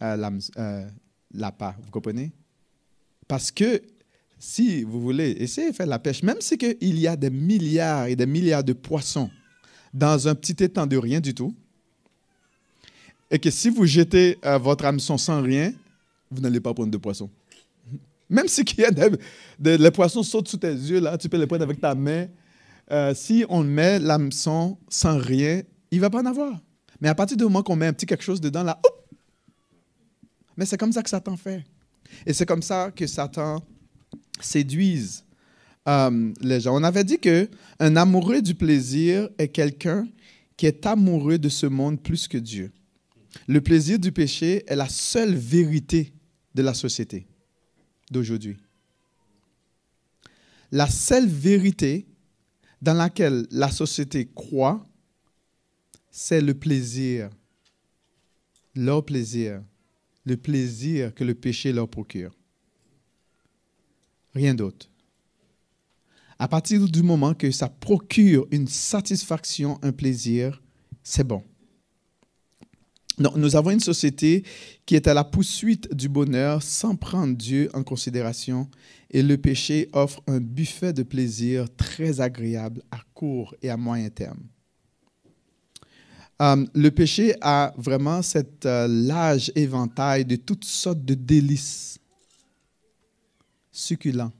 euh, 0.04 0.30
euh, 0.58 0.88
l'appât. 1.34 1.76
Vous 1.82 1.90
comprenez? 1.90 2.32
Parce 3.28 3.50
que 3.52 3.82
si 4.38 4.84
vous 4.84 5.02
voulez 5.02 5.32
essayer 5.40 5.72
de 5.72 5.76
faire 5.76 5.88
la 5.88 5.98
pêche, 5.98 6.22
même 6.22 6.40
si 6.40 6.56
il 6.82 7.00
y 7.00 7.08
a 7.08 7.16
des 7.16 7.32
milliards 7.32 8.06
et 8.06 8.16
des 8.16 8.28
milliards 8.28 8.64
de 8.64 8.74
poissons 8.74 9.32
dans 9.92 10.28
un 10.28 10.36
petit 10.36 10.64
étang 10.64 10.86
de 10.86 10.98
rien 10.98 11.20
du 11.20 11.34
tout, 11.34 11.56
et 13.32 13.40
que 13.40 13.50
si 13.50 13.70
vous 13.70 13.88
jetez 13.88 14.38
votre 14.60 14.86
hameçon 14.86 15.18
sans 15.18 15.42
rien, 15.42 15.74
vous 16.34 16.42
n'allez 16.42 16.60
pas 16.60 16.74
prendre 16.74 16.92
de 16.92 16.98
poisson. 16.98 17.30
Même 18.30 18.48
si 18.48 18.64
y 18.78 18.84
a 18.84 18.92
des, 18.92 19.78
les 19.78 19.92
poissons 19.92 20.24
sautent 20.24 20.48
sous 20.48 20.58
tes 20.58 20.72
yeux, 20.74 21.00
là, 21.00 21.18
tu 21.18 21.30
peux 21.30 21.38
les 21.38 21.48
prendre 21.48 21.64
avec 21.64 21.80
ta 21.80 21.96
main. 21.96 22.28
Euh, 22.92 23.14
si 23.16 23.46
on 23.50 23.64
met 23.64 24.00
l'hameçon 24.00 24.78
sans 24.90 25.18
rien, 25.18 25.62
il 25.92 25.98
ne 25.98 26.02
va 26.02 26.10
pas 26.10 26.22
en 26.22 26.26
avoir. 26.26 26.60
Mais 27.00 27.10
à 27.10 27.16
partir 27.16 27.38
du 27.38 27.44
moment 27.44 27.64
qu'on 27.64 27.76
met 27.76 27.88
un 27.88 27.94
petit 27.94 28.06
quelque 28.06 28.24
chose 28.24 28.42
dedans, 28.42 28.64
là, 28.64 28.80
mais 30.58 30.66
c'est 30.66 30.78
comme 30.78 30.92
ça 30.92 31.02
que 31.02 31.10
Satan 31.10 31.38
fait. 31.38 31.64
Et 32.26 32.34
c'est 32.34 32.46
comme 32.46 32.62
ça 32.62 32.92
que 32.92 33.08
Satan 33.08 33.64
séduise 34.40 35.24
euh, 35.88 36.32
les 36.42 36.60
gens. 36.62 36.76
On 36.76 36.84
avait 36.84 37.04
dit 37.04 37.20
que 37.20 37.50
un 37.80 37.96
amoureux 37.96 38.42
du 38.42 38.56
plaisir 38.56 39.30
est 39.38 39.50
quelqu'un 39.50 40.08
qui 40.56 40.66
est 40.66 40.86
amoureux 40.86 41.38
de 41.38 41.50
ce 41.50 41.66
monde 41.66 42.02
plus 42.02 42.28
que 42.28 42.38
Dieu. 42.38 42.72
Le 43.48 43.62
plaisir 43.62 43.98
du 43.98 44.12
péché 44.12 44.64
est 44.68 44.76
la 44.76 44.88
seule 44.88 45.34
vérité 45.34 46.14
de 46.54 46.62
la 46.62 46.74
société 46.74 47.26
d'aujourd'hui. 48.12 48.58
La 50.72 50.90
seule 50.90 51.28
vérité 51.28 52.08
dans 52.82 52.94
laquelle 52.94 53.48
la 53.52 53.72
société 53.72 54.28
croit, 54.34 54.86
c'est 56.10 56.42
le 56.42 56.54
plaisir, 56.54 57.30
leur 58.76 59.06
plaisir, 59.06 59.64
le 60.26 60.38
plaisir 60.38 61.14
que 61.14 61.24
le 61.24 61.36
péché 61.36 61.72
leur 61.72 61.88
procure. 61.88 62.36
Rien 64.34 64.54
d'autre. 64.54 64.90
À 66.40 66.48
partir 66.48 66.88
du 66.88 67.04
moment 67.04 67.34
que 67.34 67.52
ça 67.52 67.70
procure 67.70 68.48
une 68.52 68.68
satisfaction, 68.68 69.80
un 69.82 69.92
plaisir, 69.92 70.62
c'est 71.04 71.24
bon 71.24 71.44
nous 73.20 73.56
avons 73.56 73.72
une 73.72 73.80
société 73.80 74.44
qui 74.86 74.96
est 74.96 75.08
à 75.08 75.14
la 75.14 75.24
poursuite 75.24 75.94
du 75.94 76.10
bonheur 76.10 76.64
sans 76.64 76.96
prendre 76.96 77.36
Dieu 77.36 77.70
en 77.74 77.84
considération 77.84 78.68
et 79.12 79.22
le 79.22 79.38
péché 79.38 79.90
offre 79.94 80.22
un 80.28 80.40
buffet 80.40 80.94
de 80.94 81.04
plaisir 81.04 81.68
très 81.76 82.22
agréable 82.22 82.82
à 82.90 83.00
court 83.14 83.56
et 83.62 83.70
à 83.70 83.78
moyen 83.78 84.10
terme. 84.10 84.42
Euh, 86.42 86.66
le 86.74 86.90
péché 86.90 87.36
a 87.42 87.74
vraiment 87.78 88.24
cet 88.24 88.66
euh, 88.66 88.88
large 88.88 89.52
éventail 89.56 90.26
de 90.26 90.36
toutes 90.36 90.66
sortes 90.66 91.06
de 91.06 91.14
délices 91.14 92.00
succulents 93.72 94.34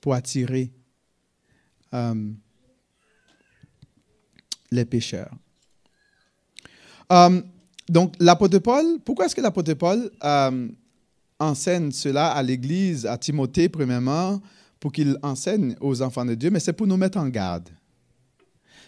pour 0.00 0.14
attirer 0.14 0.70
euh, 1.92 2.30
les 4.70 4.84
pécheurs. 4.84 5.36
Euh, 7.12 7.40
donc, 7.88 8.14
l'apôtre 8.18 8.58
Paul, 8.58 8.98
pourquoi 9.04 9.26
est-ce 9.26 9.34
que 9.34 9.40
l'apôtre 9.40 9.74
Paul 9.74 10.10
euh, 10.24 10.68
enseigne 11.38 11.92
cela 11.92 12.32
à 12.32 12.42
l'Église, 12.42 13.06
à 13.06 13.16
Timothée, 13.16 13.68
premièrement, 13.68 14.40
pour 14.80 14.92
qu'il 14.92 15.16
enseigne 15.22 15.76
aux 15.80 16.02
enfants 16.02 16.24
de 16.24 16.34
Dieu, 16.34 16.50
mais 16.50 16.60
c'est 16.60 16.72
pour 16.72 16.86
nous 16.86 16.96
mettre 16.96 17.18
en 17.18 17.28
garde. 17.28 17.68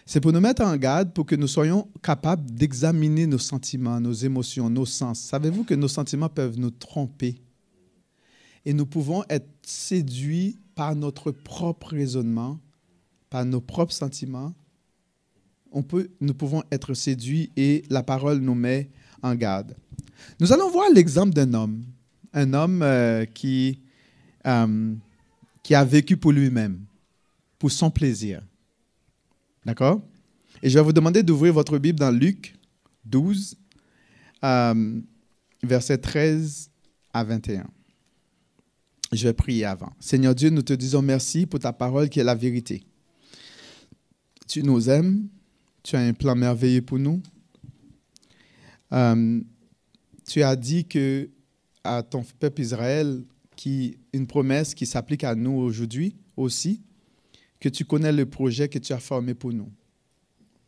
C'est 0.05 0.21
pour 0.21 0.33
nous 0.33 0.39
mettre 0.39 0.63
en 0.63 0.75
garde 0.75 1.13
pour 1.13 1.25
que 1.25 1.35
nous 1.35 1.47
soyons 1.47 1.87
capables 2.01 2.49
d'examiner 2.49 3.27
nos 3.27 3.37
sentiments, 3.37 3.99
nos 3.99 4.13
émotions, 4.13 4.69
nos 4.69 4.85
sens. 4.85 5.19
Savez-vous 5.19 5.63
que 5.63 5.75
nos 5.75 5.87
sentiments 5.87 6.29
peuvent 6.29 6.57
nous 6.57 6.71
tromper? 6.71 7.39
Et 8.65 8.73
nous 8.73 8.87
pouvons 8.87 9.23
être 9.29 9.47
séduits 9.61 10.57
par 10.73 10.95
notre 10.95 11.31
propre 11.31 11.89
raisonnement, 11.89 12.59
par 13.29 13.45
nos 13.45 13.61
propres 13.61 13.93
sentiments, 13.93 14.53
on 15.71 15.83
peut, 15.83 16.09
nous 16.19 16.33
pouvons 16.33 16.63
être 16.71 16.93
séduits 16.93 17.51
et 17.55 17.83
la 17.89 18.03
parole 18.03 18.39
nous 18.39 18.55
met 18.55 18.89
en 19.21 19.35
garde. 19.35 19.75
Nous 20.39 20.51
allons 20.51 20.69
voir 20.69 20.89
l'exemple 20.93 21.33
d'un 21.33 21.53
homme, 21.53 21.83
un 22.33 22.53
homme 22.53 22.81
euh, 22.81 23.25
qui, 23.25 23.79
euh, 24.45 24.93
qui 25.63 25.75
a 25.75 25.83
vécu 25.83 26.17
pour 26.17 26.31
lui-même, 26.31 26.79
pour 27.57 27.71
son 27.71 27.89
plaisir. 27.89 28.41
D'accord? 29.65 30.01
Et 30.61 30.69
je 30.69 30.77
vais 30.77 30.83
vous 30.83 30.93
demander 30.93 31.23
d'ouvrir 31.23 31.53
votre 31.53 31.77
Bible 31.77 31.99
dans 31.99 32.11
Luc 32.11 32.55
12, 33.05 33.55
euh, 34.43 35.01
versets 35.63 35.97
13 35.97 36.69
à 37.13 37.23
21. 37.23 37.67
Je 39.11 39.27
vais 39.27 39.33
prier 39.33 39.65
avant. 39.65 39.91
Seigneur 39.99 40.35
Dieu, 40.35 40.49
nous 40.49 40.61
te 40.61 40.73
disons 40.73 41.01
merci 41.01 41.45
pour 41.45 41.59
ta 41.59 41.73
parole 41.73 42.09
qui 42.09 42.19
est 42.19 42.23
la 42.23 42.35
vérité. 42.35 42.83
Tu 44.47 44.63
nous 44.63 44.89
aimes, 44.89 45.27
tu 45.83 45.95
as 45.95 45.99
un 45.99 46.13
plan 46.13 46.35
merveilleux 46.35 46.81
pour 46.81 46.99
nous. 46.99 47.21
Euh, 48.91 49.41
tu 50.27 50.41
as 50.43 50.55
dit 50.55 50.85
que 50.85 51.29
à 51.83 52.03
ton 52.03 52.23
peuple 52.39 52.61
Israël, 52.61 53.23
qui, 53.55 53.97
une 54.13 54.27
promesse 54.27 54.73
qui 54.73 54.85
s'applique 54.85 55.23
à 55.23 55.35
nous 55.35 55.51
aujourd'hui 55.51 56.15
aussi, 56.37 56.81
que 57.59 57.69
tu 57.69 57.85
connais 57.85 58.11
le 58.11 58.25
projet 58.25 58.69
que 58.69 58.79
tu 58.79 58.93
as 58.93 58.99
formé 58.99 59.33
pour 59.33 59.51
nous. 59.51 59.71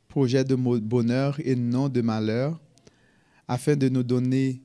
Projet 0.07 0.43
de 0.43 0.55
bonheur 0.55 1.39
et 1.39 1.55
non 1.55 1.87
de 1.87 2.01
malheur, 2.01 2.59
afin 3.47 3.75
de 3.75 3.87
nous 3.87 4.03
donner 4.03 4.61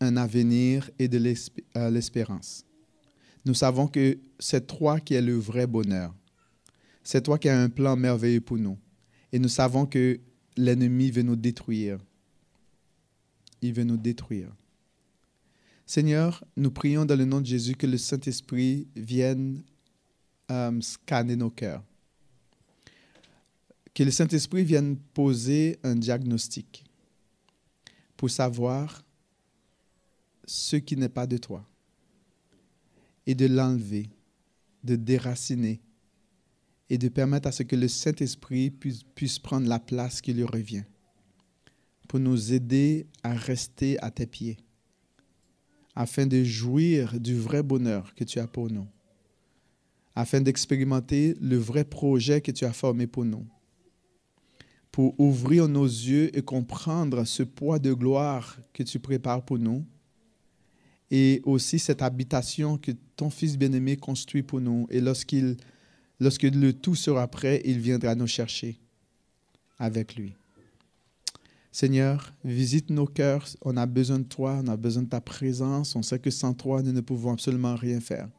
un 0.00 0.16
avenir 0.16 0.90
et 0.98 1.08
de 1.08 1.18
euh, 1.76 1.90
l'espérance. 1.90 2.64
Nous 3.44 3.54
savons 3.54 3.86
que 3.86 4.18
c'est 4.38 4.66
toi 4.66 4.98
qui 4.98 5.14
es 5.14 5.22
le 5.22 5.36
vrai 5.36 5.66
bonheur. 5.66 6.12
C'est 7.04 7.22
toi 7.22 7.38
qui 7.38 7.48
as 7.48 7.60
un 7.60 7.68
plan 7.68 7.96
merveilleux 7.96 8.40
pour 8.40 8.58
nous. 8.58 8.76
Et 9.32 9.38
nous 9.38 9.48
savons 9.48 9.86
que 9.86 10.20
l'ennemi 10.56 11.10
veut 11.10 11.22
nous 11.22 11.36
détruire. 11.36 11.98
Il 13.62 13.72
veut 13.72 13.84
nous 13.84 13.96
détruire. 13.96 14.50
Seigneur, 15.84 16.44
nous 16.56 16.70
prions 16.70 17.04
dans 17.04 17.16
le 17.16 17.24
nom 17.24 17.40
de 17.40 17.46
Jésus 17.46 17.76
que 17.76 17.86
le 17.86 17.96
Saint-Esprit 17.96 18.88
vienne 18.96 19.62
euh, 20.50 20.80
scanner 20.80 21.36
nos 21.36 21.50
cœurs. 21.50 21.82
Que 23.94 24.02
le 24.02 24.10
Saint-Esprit 24.10 24.64
vienne 24.64 24.96
poser 25.14 25.78
un 25.82 25.94
diagnostic 25.94 26.84
pour 28.16 28.30
savoir 28.30 29.04
ce 30.44 30.76
qui 30.76 30.96
n'est 30.96 31.08
pas 31.08 31.26
de 31.26 31.38
toi 31.38 31.64
et 33.26 33.34
de 33.34 33.46
l'enlever, 33.46 34.08
de 34.84 34.96
déraciner 34.96 35.80
et 36.88 36.98
de 36.98 37.08
permettre 37.08 37.48
à 37.48 37.52
ce 37.52 37.62
que 37.62 37.76
le 37.76 37.88
Saint-Esprit 37.88 38.70
puisse, 38.70 39.38
prendre 39.38 39.68
la 39.68 39.78
place 39.78 40.20
qui 40.20 40.32
lui 40.32 40.44
revient 40.44 40.84
pour 42.08 42.20
nous 42.20 42.52
aider 42.52 43.06
à 43.22 43.34
rester 43.34 43.98
à 44.02 44.10
tes 44.10 44.26
pieds 44.26 44.56
afin 45.96 46.26
de 46.26 46.44
jouir 46.44 47.18
du 47.18 47.34
vrai 47.34 47.62
bonheur 47.62 48.14
que 48.14 48.22
tu 48.22 48.38
as 48.38 48.46
pour 48.46 48.70
nous, 48.70 48.86
afin 50.14 50.40
d'expérimenter 50.40 51.36
le 51.40 51.56
vrai 51.56 51.84
projet 51.84 52.40
que 52.42 52.52
tu 52.52 52.64
as 52.64 52.72
formé 52.72 53.06
pour 53.06 53.24
nous, 53.24 53.46
pour 54.92 55.18
ouvrir 55.18 55.68
nos 55.68 55.86
yeux 55.86 56.36
et 56.36 56.42
comprendre 56.42 57.24
ce 57.24 57.42
poids 57.42 57.78
de 57.78 57.92
gloire 57.94 58.58
que 58.74 58.82
tu 58.82 58.98
prépares 58.98 59.44
pour 59.44 59.58
nous, 59.58 59.84
et 61.10 61.40
aussi 61.44 61.78
cette 61.78 62.02
habitation 62.02 62.78
que 62.78 62.92
ton 63.16 63.30
Fils 63.30 63.56
bien-aimé 63.56 63.96
construit 63.96 64.42
pour 64.42 64.60
nous. 64.60 64.86
Et 64.90 65.00
lorsqu'il, 65.00 65.56
lorsque 66.20 66.42
le 66.42 66.72
tout 66.72 66.94
sera 66.94 67.28
prêt, 67.28 67.62
il 67.64 67.78
viendra 67.78 68.14
nous 68.14 68.26
chercher 68.26 68.78
avec 69.78 70.16
lui. 70.16 70.34
Seigneur, 71.72 72.32
visite 72.42 72.88
nos 72.88 73.06
cœurs. 73.06 73.46
On 73.60 73.76
a 73.76 73.84
besoin 73.84 74.18
de 74.20 74.24
toi, 74.24 74.60
on 74.64 74.68
a 74.68 74.76
besoin 74.76 75.02
de 75.02 75.08
ta 75.08 75.20
présence. 75.20 75.94
On 75.94 76.02
sait 76.02 76.18
que 76.18 76.30
sans 76.30 76.54
toi, 76.54 76.82
nous 76.82 76.92
ne 76.92 77.02
pouvons 77.02 77.32
absolument 77.32 77.76
rien 77.76 78.00
faire. 78.00 78.30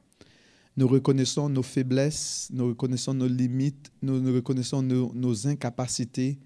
Nous 0.76 0.88
reconnaissons 0.88 1.48
nos 1.50 1.64
faiblesses, 1.64 2.50
nous 2.52 2.68
reconnaissons 2.70 3.14
nos 3.14 3.28
limites, 3.28 3.92
nous, 4.02 4.34
reconnaissons 4.34 4.82
nos 4.82 5.48
incapacités 5.48 6.40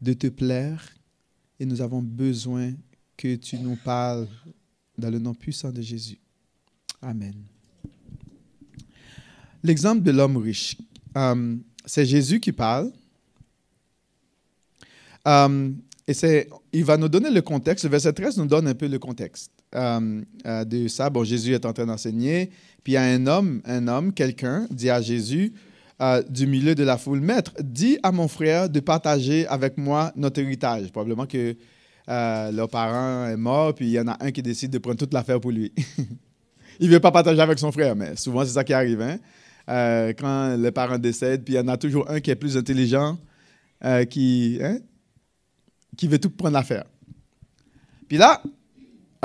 de 0.00 0.12
te 0.12 0.26
plaire 0.26 0.86
et 1.58 1.66
nous 1.66 1.80
avons 1.80 2.02
besoin 2.02 2.72
que 3.16 3.34
tu 3.36 3.58
nous 3.58 3.76
parles 3.76 4.28
dans 4.96 5.10
le 5.10 5.18
nom 5.18 5.34
puissant 5.34 5.72
de 5.72 5.82
Jésus. 5.82 6.18
Amen. 7.02 7.57
L'exemple 9.62 10.02
de 10.02 10.10
l'homme 10.10 10.36
riche, 10.36 10.76
euh, 11.16 11.56
c'est 11.84 12.06
Jésus 12.06 12.40
qui 12.40 12.52
parle. 12.52 12.90
Euh, 15.26 15.70
et 16.06 16.14
c'est, 16.14 16.48
il 16.72 16.84
va 16.84 16.96
nous 16.96 17.08
donner 17.08 17.30
le 17.30 17.42
contexte. 17.42 17.84
Le 17.84 17.90
verset 17.90 18.12
13 18.12 18.38
nous 18.38 18.46
donne 18.46 18.66
un 18.68 18.74
peu 18.74 18.86
le 18.86 18.98
contexte 18.98 19.50
euh, 19.74 20.22
de 20.64 20.88
ça. 20.88 21.10
Bon, 21.10 21.24
Jésus 21.24 21.52
est 21.52 21.66
en 21.66 21.72
train 21.72 21.86
d'enseigner. 21.86 22.50
Puis 22.82 22.92
il 22.92 22.94
y 22.94 22.96
a 22.96 23.02
un 23.02 23.26
homme, 23.26 23.60
un 23.64 23.88
homme, 23.88 24.12
quelqu'un, 24.12 24.66
dit 24.70 24.90
à 24.90 25.02
Jésus, 25.02 25.52
du 26.30 26.46
milieu 26.46 26.76
de 26.76 26.84
la 26.84 26.96
foule, 26.96 27.20
Maître, 27.20 27.52
dis 27.60 27.98
à 28.04 28.12
mon 28.12 28.28
frère 28.28 28.70
de 28.70 28.78
partager 28.78 29.46
avec 29.48 29.76
moi 29.76 30.12
notre 30.14 30.40
héritage. 30.40 30.92
Probablement 30.92 31.26
que 31.26 31.56
euh, 32.08 32.50
leur 32.52 32.68
parent 32.68 33.26
est 33.26 33.36
mort, 33.36 33.74
puis 33.74 33.86
il 33.86 33.92
y 33.92 34.00
en 34.00 34.08
a 34.08 34.16
un 34.20 34.30
qui 34.30 34.42
décide 34.42 34.70
de 34.70 34.78
prendre 34.78 34.96
toute 34.96 35.12
l'affaire 35.12 35.40
pour 35.40 35.50
lui. 35.50 35.72
il 36.80 36.88
ne 36.88 36.94
veut 36.94 37.00
pas 37.00 37.10
partager 37.10 37.40
avec 37.40 37.58
son 37.58 37.70
frère, 37.70 37.94
mais 37.94 38.16
souvent 38.16 38.44
c'est 38.44 38.52
ça 38.52 38.64
qui 38.64 38.72
arrive. 38.72 39.02
Hein? 39.02 39.18
Euh, 39.68 40.14
quand 40.18 40.56
les 40.56 40.70
parents 40.70 40.98
décèdent, 40.98 41.44
puis 41.44 41.54
il 41.54 41.56
y 41.58 41.60
en 41.60 41.68
a 41.68 41.76
toujours 41.76 42.08
un 42.10 42.20
qui 42.20 42.30
est 42.30 42.36
plus 42.36 42.56
intelligent, 42.56 43.18
euh, 43.84 44.04
qui, 44.04 44.58
hein, 44.62 44.78
qui 45.96 46.08
veut 46.08 46.18
tout 46.18 46.30
prendre 46.30 46.54
l'affaire. 46.54 46.84
Puis 48.08 48.16
là, 48.16 48.42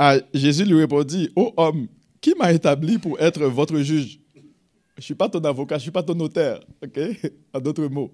euh, 0.00 0.20
Jésus 0.34 0.64
lui 0.64 0.78
répondit, 0.78 1.30
Ô 1.34 1.54
homme, 1.56 1.88
qui 2.20 2.34
m'a 2.38 2.52
établi 2.52 2.98
pour 2.98 3.18
être 3.20 3.44
votre 3.46 3.78
juge? 3.80 4.20
Je 4.34 5.00
ne 5.00 5.02
suis 5.02 5.14
pas 5.14 5.28
ton 5.28 5.40
avocat, 5.40 5.76
je 5.76 5.80
ne 5.80 5.82
suis 5.82 5.90
pas 5.90 6.02
ton 6.02 6.14
notaire. 6.14 6.60
OK? 6.82 7.00
En 7.54 7.60
d'autres 7.60 7.86
mots. 7.86 8.12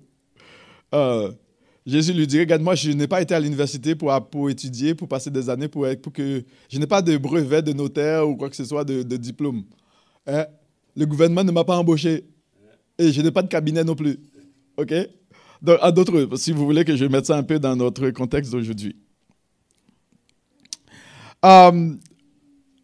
Jésus 1.85 2.13
lui 2.13 2.27
dit, 2.27 2.39
regarde-moi, 2.39 2.75
je 2.75 2.91
n'ai 2.93 3.09
pas 3.09 3.21
été 3.21 3.35
à 3.35 3.41
l'université 3.41 3.95
pour, 3.95 4.13
pour 4.31 4.51
étudier, 4.51 4.95
pour 4.95 5.09
passer 5.09 5.31
des 5.31 5.49
années, 5.49 5.69
pour, 5.69 5.87
pour 6.03 6.13
que... 6.13 6.45
Je 6.69 6.79
n'ai 6.79 6.87
pas 6.87 7.03
de 7.03 7.17
brevet 7.17 7.63
de 7.63 7.73
notaire 7.73 8.29
ou 8.29 8.37
quoi 8.37 8.49
que 8.51 8.57
ce 8.57 8.65
soit 8.65 8.85
de, 8.85 9.03
de 9.03 9.17
diplôme. 9.17 9.65
Hein? 10.27 10.47
Le 11.01 11.07
gouvernement 11.07 11.43
ne 11.43 11.51
m'a 11.51 11.65
pas 11.65 11.79
embauché. 11.79 12.25
Et 12.99 13.11
je 13.11 13.23
n'ai 13.23 13.31
pas 13.31 13.41
de 13.41 13.49
cabinet 13.49 13.83
non 13.83 13.95
plus. 13.95 14.19
OK? 14.77 14.93
À 15.81 15.91
d'autres, 15.91 16.37
si 16.37 16.53
vous 16.53 16.67
voulez 16.67 16.85
que 16.85 16.95
je 16.95 17.07
mette 17.07 17.25
ça 17.25 17.39
un 17.39 17.43
peu 17.43 17.59
dans 17.59 17.75
notre 17.75 18.11
contexte 18.11 18.53
d'aujourd'hui. 18.53 18.95
Euh, 21.43 21.95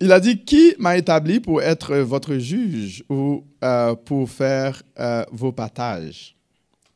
il 0.01 0.11
a 0.11 0.19
dit, 0.19 0.43
qui 0.45 0.75
m'a 0.79 0.97
établi 0.97 1.41
pour 1.41 1.61
être 1.61 1.95
votre 1.99 2.39
juge 2.39 3.05
ou 3.11 3.45
euh, 3.63 3.95
pour 3.95 4.31
faire 4.31 4.83
euh, 4.99 5.23
vos 5.31 5.53
partages 5.53 6.39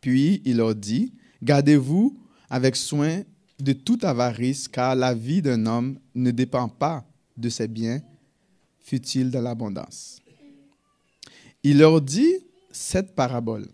Puis 0.00 0.40
il 0.46 0.56
leur 0.56 0.74
dit, 0.74 1.12
gardez-vous 1.42 2.18
avec 2.48 2.76
soin 2.76 3.20
de 3.58 3.74
toute 3.74 4.04
avarice, 4.04 4.68
car 4.68 4.94
la 4.94 5.12
vie 5.12 5.42
d'un 5.42 5.66
homme 5.66 5.98
ne 6.14 6.30
dépend 6.30 6.68
pas 6.68 7.04
de 7.36 7.50
ses 7.50 7.68
biens, 7.68 8.00
fut-il 8.78 9.30
dans 9.30 9.42
l'abondance. 9.42 10.19
Il 11.62 11.78
leur 11.78 12.00
dit 12.00 12.36
cette 12.70 13.14
parabole. 13.14 13.68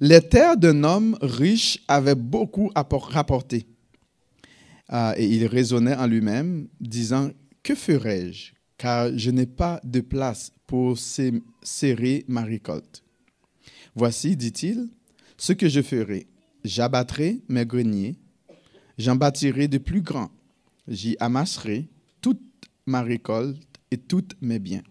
Les 0.00 0.20
terres 0.20 0.56
d'un 0.56 0.84
homme 0.84 1.16
riche 1.20 1.78
avaient 1.88 2.14
beaucoup 2.14 2.70
rapporté. 2.74 3.66
Euh, 4.92 5.14
et 5.16 5.26
il 5.26 5.46
raisonnait 5.46 5.94
en 5.94 6.06
lui-même, 6.06 6.68
disant, 6.80 7.30
que 7.62 7.74
ferai-je, 7.74 8.52
car 8.76 9.16
je 9.16 9.30
n'ai 9.30 9.46
pas 9.46 9.80
de 9.84 10.00
place 10.00 10.52
pour 10.66 10.98
serrer 10.98 12.24
ma 12.28 12.42
récolte. 12.42 13.02
Voici, 13.94 14.36
dit-il, 14.36 14.88
ce 15.36 15.52
que 15.52 15.68
je 15.68 15.82
ferai. 15.82 16.26
J'abattrai 16.64 17.42
mes 17.48 17.66
greniers, 17.66 18.16
j'en 18.98 19.16
bâtirai 19.16 19.68
de 19.68 19.78
plus 19.78 20.00
grands, 20.00 20.30
j'y 20.86 21.16
amasserai 21.18 21.88
toute 22.20 22.40
ma 22.86 23.02
récolte 23.02 23.60
et 23.90 23.98
tous 23.98 24.28
mes 24.40 24.58
biens. 24.58 24.82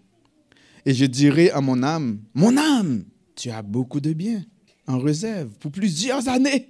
Et 0.85 0.93
je 0.93 1.05
dirai 1.05 1.51
à 1.51 1.61
mon 1.61 1.83
âme, 1.83 2.19
mon 2.33 2.57
âme, 2.57 3.05
tu 3.35 3.49
as 3.49 3.61
beaucoup 3.61 3.99
de 3.99 4.13
biens 4.13 4.43
en 4.87 4.99
réserve 4.99 5.49
pour 5.59 5.71
plusieurs 5.71 6.27
années. 6.27 6.69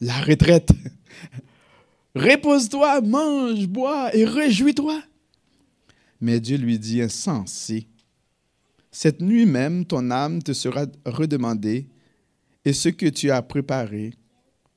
La 0.00 0.20
retraite. 0.20 0.70
Repose-toi, 2.14 3.00
mange, 3.00 3.66
bois 3.66 4.14
et 4.14 4.24
réjouis-toi. 4.24 5.02
Mais 6.20 6.40
Dieu 6.40 6.56
lui 6.56 6.78
dit, 6.78 7.00
insensé, 7.00 7.86
cette 8.90 9.20
nuit 9.20 9.46
même 9.46 9.84
ton 9.84 10.10
âme 10.10 10.42
te 10.42 10.52
sera 10.52 10.86
redemandée, 11.04 11.88
et 12.64 12.72
ce 12.72 12.88
que 12.88 13.06
tu 13.06 13.30
as 13.30 13.40
préparé, 13.42 14.14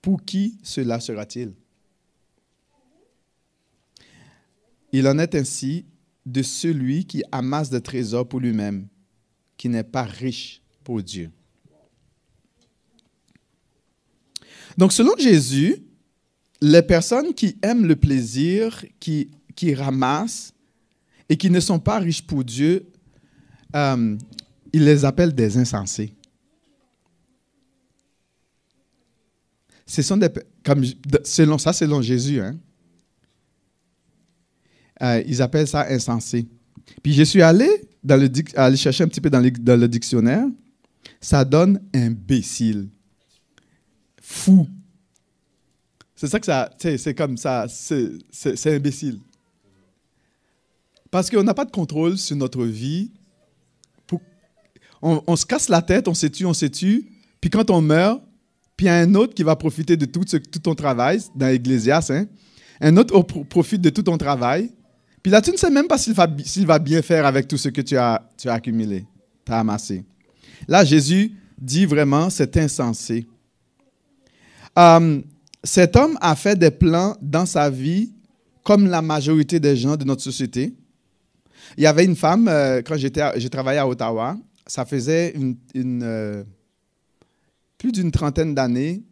pour 0.02 0.24
qui 0.24 0.58
cela 0.64 1.00
sera-t-il? 1.00 1.54
Il 4.92 5.08
en 5.08 5.18
est 5.20 5.36
ainsi 5.36 5.86
de 6.26 6.42
celui 6.42 7.06
qui 7.06 7.24
amasse 7.32 7.70
des 7.70 7.82
trésors 7.82 8.28
pour 8.28 8.40
lui-même, 8.40 8.88
qui 9.58 9.70
n'est 9.70 9.84
pas 9.84 10.04
riche 10.04 10.62
pour 10.84 11.02
Dieu. 11.02 11.32
Donc, 14.78 14.94
selon 14.94 15.14
Jésus, 15.18 15.84
les 16.62 16.82
personnes 16.82 17.34
qui 17.34 17.58
aiment 17.62 17.86
le 17.86 17.96
plaisir, 17.96 18.86
qui, 19.00 19.32
qui 19.56 19.74
ramassent 19.74 20.54
et 21.28 21.38
qui 21.38 21.50
ne 21.50 21.60
sont 21.60 21.80
pas 21.80 22.00
riches 22.00 22.22
pour 22.22 22.44
Dieu, 22.44 22.86
euh, 23.76 24.18
il 24.72 24.86
les 24.86 25.06
appelle 25.06 25.34
des 25.34 25.58
insensés. 25.58 26.14
Ce 29.86 30.02
sont 30.02 30.18
des, 30.18 30.30
comme, 30.64 30.86
selon 31.24 31.58
ça, 31.58 31.74
selon 31.74 32.02
Jésus, 32.02 32.40
hein, 32.40 32.58
euh, 35.02 35.24
ils 35.28 35.42
appellent 35.42 35.68
ça 35.68 35.88
insensé. 35.90 36.48
Puis 37.02 37.14
je 37.14 37.24
suis 37.24 37.42
allé, 37.42 37.70
dans 38.04 38.20
le, 38.20 38.30
aller 38.56 38.78
chercher 38.78 39.04
un 39.04 39.08
petit 39.08 39.22
peu 39.22 39.30
dans 39.30 39.40
le, 39.40 39.88
dictionnaire, 39.88 40.46
ça 41.20 41.46
donne 41.46 41.82
imbécile, 41.94 42.90
fou. 44.22 44.68
C'est 46.16 46.28
ça 46.28 46.40
que 46.40 46.46
ça, 46.46 46.70
c'est 46.80 47.16
comme 47.16 47.38
ça, 47.38 47.66
c'est 47.68 48.76
imbécile. 48.76 49.20
Parce 51.10 51.30
qu'on 51.30 51.44
n'a 51.44 51.54
pas 51.54 51.66
de 51.66 51.72
contrôle 51.72 52.18
sur 52.18 52.36
notre 52.38 52.64
vie. 52.64 53.12
On, 55.02 55.36
se 55.36 55.48
casse 55.48 55.68
la 55.68 55.82
tête, 55.82 56.08
on 56.08 56.14
se 56.14 56.28
tue, 56.28 56.46
on 56.46 56.54
se 56.54 56.68
tue. 56.68 57.10
Puis 57.42 57.50
quand 57.50 57.72
on 57.72 57.82
meurt, 57.82 58.22
puis 58.78 58.86
il 58.86 58.90
y 58.90 58.92
a 58.92 58.98
un 58.98 59.16
autre 59.16 59.34
qui 59.34 59.42
va 59.42 59.56
profiter 59.56 59.98
de 59.98 60.06
tout, 60.06 60.24
ton 60.60 60.76
travail, 60.76 61.20
dans 61.36 61.48
l'Ecclésias, 61.48 62.12
hein. 62.12 62.28
un 62.80 62.96
autre 62.98 63.16
au- 63.16 63.24
pro- 63.24 63.44
profite 63.44 63.82
de 63.82 63.90
tout 63.90 64.04
ton 64.04 64.18
travail. 64.18 64.72
Puis 65.22 65.32
là, 65.32 65.42
tu 65.42 65.52
ne 65.52 65.58
sais 65.58 65.70
même 65.70 65.88
pas 65.88 65.98
s'il 65.98 66.14
va, 66.14 66.28
va 66.66 66.80
bien 66.80 67.02
faire 67.02 67.26
avec 67.26 67.48
tout 67.48 67.58
ce 67.58 67.70
que 67.70 67.82
tu 67.82 67.98
as, 67.98 68.22
tu 68.38 68.50
as 68.50 68.54
accumulé, 68.54 69.06
tu 69.46 69.52
as 69.52 69.60
amassé. 69.60 70.04
Là, 70.68 70.84
Jésus 70.84 71.34
dit 71.58 71.86
vraiment, 71.86 72.30
c'est 72.30 72.58
insensé. 72.58 73.28
Euh, 74.78 75.22
cet 75.64 75.96
homme 75.96 76.18
a 76.22 76.36
fait 76.36 76.58
des 76.58 76.72
plans 76.72 77.16
dans 77.22 77.46
sa 77.46 77.70
vie 77.70 78.14
comme 78.64 78.88
la 78.88 79.02
majorité 79.02 79.60
des 79.60 79.76
gens 79.76 79.96
de 79.96 80.04
notre 80.04 80.22
société. 80.22 80.74
Il 81.78 81.84
y 81.84 81.88
avait 81.88 82.06
une 82.06 82.16
femme, 82.16 82.48
euh, 82.48 82.82
quand 82.82 82.98
j'ai 82.98 83.50
travaillé 83.50 83.80
à 83.80 83.88
Ottawa, 83.88 84.38
ça 84.66 84.86
faisait 84.86 85.34
euh, 85.76 86.44
plus 87.78 87.92
d'une 87.92 88.12
trentaine 88.12 88.54
d'années 88.54 89.04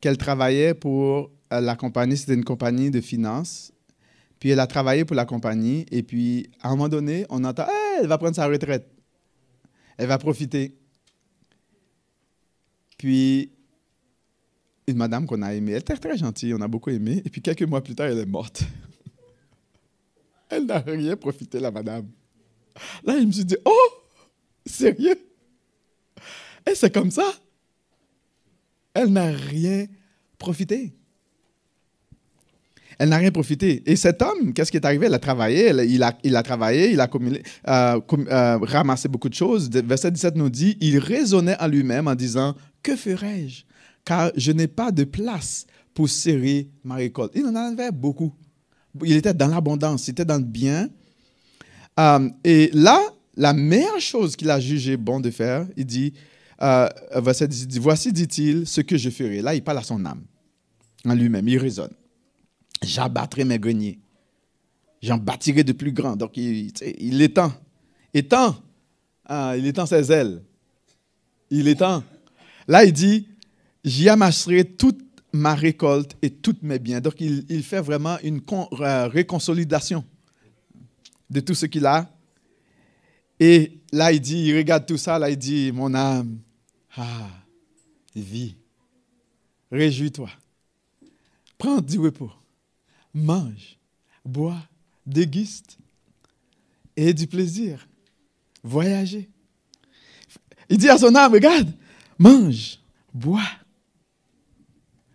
qu'elle 0.00 0.16
travaillait 0.16 0.74
pour 0.74 1.30
euh, 1.52 1.60
la 1.60 1.76
compagnie, 1.76 2.16
c'était 2.16 2.34
une 2.34 2.44
compagnie 2.44 2.90
de 2.90 3.00
finances. 3.00 3.71
Puis 4.42 4.50
elle 4.50 4.58
a 4.58 4.66
travaillé 4.66 5.04
pour 5.04 5.14
la 5.14 5.24
compagnie, 5.24 5.86
et 5.92 6.02
puis 6.02 6.50
à 6.62 6.66
un 6.66 6.70
moment 6.72 6.88
donné, 6.88 7.24
on 7.30 7.44
entend 7.44 7.64
elle 8.00 8.08
va 8.08 8.18
prendre 8.18 8.34
sa 8.34 8.48
retraite. 8.48 8.90
Elle 9.96 10.08
va 10.08 10.18
profiter. 10.18 10.76
Puis 12.98 13.52
une 14.88 14.96
madame 14.96 15.26
qu'on 15.26 15.42
a 15.42 15.54
aimée, 15.54 15.70
elle 15.70 15.82
était 15.82 15.96
très 15.96 16.18
gentille, 16.18 16.54
on 16.54 16.60
a 16.60 16.66
beaucoup 16.66 16.90
aimé, 16.90 17.22
et 17.24 17.30
puis 17.30 17.40
quelques 17.40 17.62
mois 17.62 17.84
plus 17.84 17.94
tard, 17.94 18.08
elle 18.08 18.18
est 18.18 18.26
morte. 18.26 18.64
Elle 20.48 20.66
n'a 20.66 20.80
rien 20.80 21.16
profité, 21.16 21.60
la 21.60 21.70
madame. 21.70 22.08
Là, 23.04 23.20
je 23.20 23.24
me 23.24 23.30
suis 23.30 23.44
dit, 23.44 23.56
oh, 23.64 23.88
sérieux? 24.66 25.24
Et 26.68 26.74
c'est 26.74 26.92
comme 26.92 27.12
ça? 27.12 27.32
Elle 28.92 29.12
n'a 29.12 29.30
rien 29.30 29.86
profité. 30.36 30.96
Elle 33.02 33.08
n'a 33.08 33.16
rien 33.16 33.32
profité. 33.32 33.82
Et 33.84 33.96
cet 33.96 34.22
homme, 34.22 34.54
qu'est-ce 34.54 34.70
qui 34.70 34.76
est 34.76 34.86
arrivé? 34.86 35.06
Elle 35.06 35.14
a 35.14 35.18
travaillé, 35.18 35.70
il, 35.88 36.04
a, 36.04 36.16
il 36.22 36.36
a 36.36 36.42
travaillé, 36.44 36.92
il 36.92 37.00
a 37.00 37.10
euh, 37.12 38.00
euh, 38.30 38.58
ramassé 38.62 39.08
beaucoup 39.08 39.28
de 39.28 39.34
choses. 39.34 39.68
Verset 39.70 40.12
17 40.12 40.36
nous 40.36 40.48
dit, 40.48 40.78
il 40.80 41.00
raisonnait 41.00 41.60
en 41.60 41.66
lui-même 41.66 42.06
en 42.06 42.14
disant, 42.14 42.54
que 42.80 42.94
ferai-je? 42.94 43.64
Car 44.04 44.30
je 44.36 44.52
n'ai 44.52 44.68
pas 44.68 44.92
de 44.92 45.02
place 45.02 45.66
pour 45.94 46.08
serrer 46.08 46.68
ma 46.84 46.94
récolte. 46.94 47.32
Il 47.34 47.44
en 47.44 47.56
avait 47.56 47.90
beaucoup. 47.90 48.32
Il 49.02 49.16
était 49.16 49.34
dans 49.34 49.48
l'abondance, 49.48 50.06
il 50.06 50.12
était 50.12 50.24
dans 50.24 50.38
le 50.38 50.44
bien. 50.44 50.88
Euh, 51.98 52.28
et 52.44 52.70
là, 52.72 53.00
la 53.36 53.52
meilleure 53.52 53.98
chose 53.98 54.36
qu'il 54.36 54.48
a 54.48 54.60
jugé 54.60 54.96
bon 54.96 55.18
de 55.18 55.32
faire, 55.32 55.66
il 55.76 55.86
dit, 55.86 56.12
verset 56.60 57.48
10, 57.48 57.62
il 57.62 57.66
dit, 57.66 57.78
voici, 57.80 58.12
dit-il, 58.12 58.64
ce 58.64 58.80
que 58.80 58.96
je 58.96 59.10
ferai. 59.10 59.42
Là, 59.42 59.56
il 59.56 59.62
parle 59.64 59.78
à 59.78 59.82
son 59.82 60.04
âme, 60.04 60.22
en 61.04 61.14
lui-même, 61.14 61.48
il 61.48 61.58
raisonne. 61.58 61.90
J'abattrai 62.80 63.44
mes 63.44 63.58
greniers. 63.58 63.98
J'en 65.02 65.18
bâtirai 65.18 65.64
de 65.64 65.72
plus 65.72 65.92
grands. 65.92 66.16
Donc, 66.16 66.36
il, 66.36 66.72
il 66.98 67.32
temps. 67.32 67.52
Étend. 68.14 68.56
Ah, 69.24 69.54
il 69.56 69.66
étend 69.66 69.86
ses 69.86 70.10
ailes. 70.12 70.42
Il 71.50 71.74
temps. 71.76 72.02
Là, 72.68 72.84
il 72.84 72.92
dit, 72.92 73.28
j'y 73.84 74.08
amasserai 74.08 74.64
toute 74.64 75.00
ma 75.32 75.54
récolte 75.54 76.16
et 76.22 76.30
tous 76.30 76.56
mes 76.62 76.78
biens. 76.78 77.00
Donc, 77.00 77.20
il, 77.20 77.44
il 77.48 77.62
fait 77.62 77.80
vraiment 77.80 78.18
une 78.22 78.40
con- 78.40 78.68
euh, 78.80 79.08
réconsolidation 79.08 80.04
de 81.30 81.40
tout 81.40 81.54
ce 81.54 81.66
qu'il 81.66 81.86
a. 81.86 82.08
Et 83.40 83.80
là, 83.92 84.12
il 84.12 84.20
dit, 84.20 84.44
il 84.44 84.56
regarde 84.56 84.86
tout 84.86 84.98
ça, 84.98 85.18
là, 85.18 85.30
il 85.30 85.36
dit, 85.36 85.72
mon 85.72 85.94
âme, 85.94 86.38
ah, 86.96 87.28
vis, 88.14 88.54
réjouis-toi, 89.70 90.30
prends 91.58 91.80
du 91.80 91.98
repos, 91.98 92.30
mange, 93.14 93.78
bois, 94.24 94.58
déguste, 95.06 95.78
et 96.96 97.14
du 97.14 97.26
plaisir, 97.26 97.88
voyager. 98.62 99.28
Il 100.68 100.78
dit 100.78 100.88
à 100.88 100.98
son 100.98 101.14
âme, 101.14 101.32
regarde, 101.32 101.72
mange, 102.18 102.78
bois, 103.12 103.48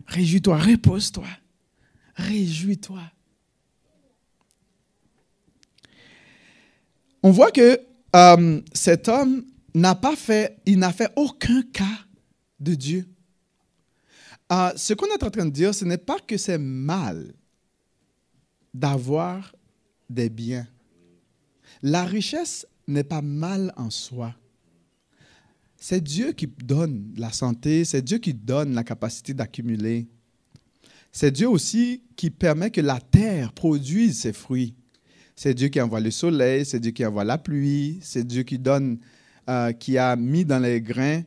réjouis-toi, 0.06 0.58
repose-toi, 0.58 1.26
réjouis-toi. 2.16 3.02
On 7.22 7.30
voit 7.30 7.50
que 7.50 7.80
euh, 8.14 8.60
cet 8.72 9.08
homme 9.08 9.44
n'a 9.74 9.94
pas 9.94 10.16
fait, 10.16 10.58
il 10.66 10.78
n'a 10.78 10.92
fait 10.92 11.12
aucun 11.16 11.62
cas 11.62 12.06
de 12.60 12.74
Dieu. 12.74 13.08
Euh, 14.50 14.72
ce 14.76 14.94
qu'on 14.94 15.06
est 15.06 15.22
en 15.22 15.30
train 15.30 15.44
de 15.44 15.50
dire, 15.50 15.74
ce 15.74 15.84
n'est 15.84 15.98
pas 15.98 16.18
que 16.20 16.36
c'est 16.36 16.58
mal 16.58 17.34
d'avoir 18.74 19.54
des 20.08 20.28
biens. 20.28 20.66
La 21.82 22.04
richesse 22.04 22.66
n'est 22.86 23.04
pas 23.04 23.22
mal 23.22 23.72
en 23.76 23.90
soi. 23.90 24.34
C'est 25.76 26.02
Dieu 26.02 26.32
qui 26.32 26.46
donne 26.46 27.14
la 27.16 27.30
santé, 27.30 27.84
c'est 27.84 28.02
Dieu 28.02 28.18
qui 28.18 28.34
donne 28.34 28.74
la 28.74 28.82
capacité 28.82 29.32
d'accumuler. 29.32 30.08
C'est 31.12 31.30
Dieu 31.30 31.48
aussi 31.48 32.02
qui 32.16 32.30
permet 32.30 32.70
que 32.70 32.80
la 32.80 33.00
terre 33.00 33.52
produise 33.52 34.20
ses 34.20 34.32
fruits. 34.32 34.74
C'est 35.36 35.54
Dieu 35.54 35.68
qui 35.68 35.80
envoie 35.80 36.00
le 36.00 36.10
soleil, 36.10 36.64
c'est 36.64 36.80
Dieu 36.80 36.90
qui 36.90 37.06
envoie 37.06 37.24
la 37.24 37.38
pluie, 37.38 38.00
c'est 38.02 38.26
Dieu 38.26 38.42
qui 38.42 38.58
donne, 38.58 38.98
euh, 39.48 39.72
qui 39.72 39.96
a 39.96 40.16
mis 40.16 40.44
dans 40.44 40.58
les 40.58 40.80
grains 40.80 41.22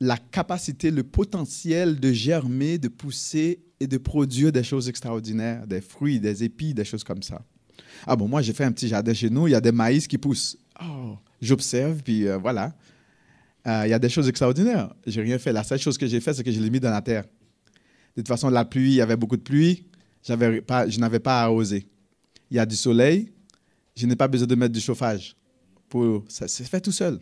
la 0.00 0.16
capacité, 0.16 0.90
le 0.90 1.04
potentiel 1.04 1.98
de 2.00 2.12
germer, 2.12 2.78
de 2.78 2.88
pousser 2.88 3.60
et 3.80 3.86
de 3.86 3.98
produire 3.98 4.52
des 4.52 4.62
choses 4.62 4.88
extraordinaires, 4.88 5.66
des 5.66 5.80
fruits, 5.80 6.20
des 6.20 6.44
épis, 6.44 6.74
des 6.74 6.84
choses 6.84 7.04
comme 7.04 7.22
ça. 7.22 7.42
Ah 8.06 8.16
bon, 8.16 8.28
moi 8.28 8.42
j'ai 8.42 8.52
fait 8.52 8.64
un 8.64 8.72
petit 8.72 8.88
jardin 8.88 9.12
chez 9.12 9.30
nous, 9.30 9.46
il 9.46 9.50
y 9.50 9.54
a 9.54 9.60
des 9.60 9.72
maïs 9.72 10.06
qui 10.06 10.18
poussent. 10.18 10.58
Oh, 10.82 11.16
j'observe, 11.40 12.02
puis 12.02 12.26
euh, 12.26 12.38
voilà. 12.38 12.74
Euh, 13.66 13.82
il 13.84 13.90
y 13.90 13.92
a 13.92 13.98
des 13.98 14.08
choses 14.08 14.28
extraordinaires. 14.28 14.94
J'ai 15.06 15.22
rien 15.22 15.38
fait. 15.38 15.52
La 15.52 15.64
seule 15.64 15.78
chose 15.78 15.98
que 15.98 16.06
j'ai 16.06 16.20
fait, 16.20 16.32
c'est 16.34 16.44
que 16.44 16.52
je 16.52 16.60
l'ai 16.60 16.70
mis 16.70 16.78
dans 16.78 16.90
la 16.90 17.02
terre. 17.02 17.24
De 18.16 18.22
toute 18.22 18.28
façon, 18.28 18.48
la 18.48 18.64
pluie, 18.64 18.92
il 18.92 18.96
y 18.96 19.00
avait 19.00 19.16
beaucoup 19.16 19.36
de 19.36 19.42
pluie. 19.42 19.86
Pas, 20.66 20.88
je 20.88 20.98
n'avais 21.00 21.18
pas 21.18 21.40
à 21.40 21.44
arroser. 21.44 21.86
Il 22.50 22.56
y 22.56 22.60
a 22.60 22.66
du 22.66 22.76
soleil. 22.76 23.32
Je 23.96 24.06
n'ai 24.06 24.16
pas 24.16 24.28
besoin 24.28 24.46
de 24.46 24.54
mettre 24.54 24.72
du 24.72 24.80
chauffage. 24.80 25.36
Pour, 25.88 26.24
ça 26.28 26.46
se 26.46 26.62
fait 26.62 26.80
tout 26.80 26.92
seul. 26.92 27.18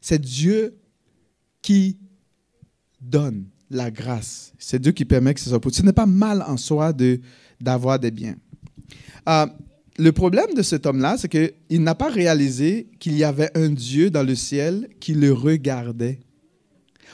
C'est 0.00 0.18
Dieu 0.18 0.78
qui 1.60 1.98
donne 3.00 3.46
la 3.70 3.90
grâce. 3.90 4.52
C'est 4.58 4.80
Dieu 4.80 4.92
qui 4.92 5.04
permet 5.04 5.34
que 5.34 5.40
ce 5.40 5.48
soit 5.48 5.60
possible. 5.60 5.82
Ce 5.82 5.86
n'est 5.86 5.92
pas 5.92 6.06
mal 6.06 6.42
en 6.46 6.56
soi 6.56 6.92
de, 6.92 7.20
d'avoir 7.60 7.98
des 7.98 8.10
biens. 8.10 8.36
Euh, 9.28 9.46
le 9.98 10.12
problème 10.12 10.54
de 10.54 10.62
cet 10.62 10.86
homme-là, 10.86 11.16
c'est 11.18 11.28
qu'il 11.28 11.82
n'a 11.82 11.94
pas 11.94 12.08
réalisé 12.08 12.88
qu'il 12.98 13.16
y 13.16 13.24
avait 13.24 13.50
un 13.56 13.68
Dieu 13.68 14.10
dans 14.10 14.22
le 14.22 14.34
ciel 14.34 14.88
qui 14.98 15.14
le 15.14 15.32
regardait. 15.32 16.20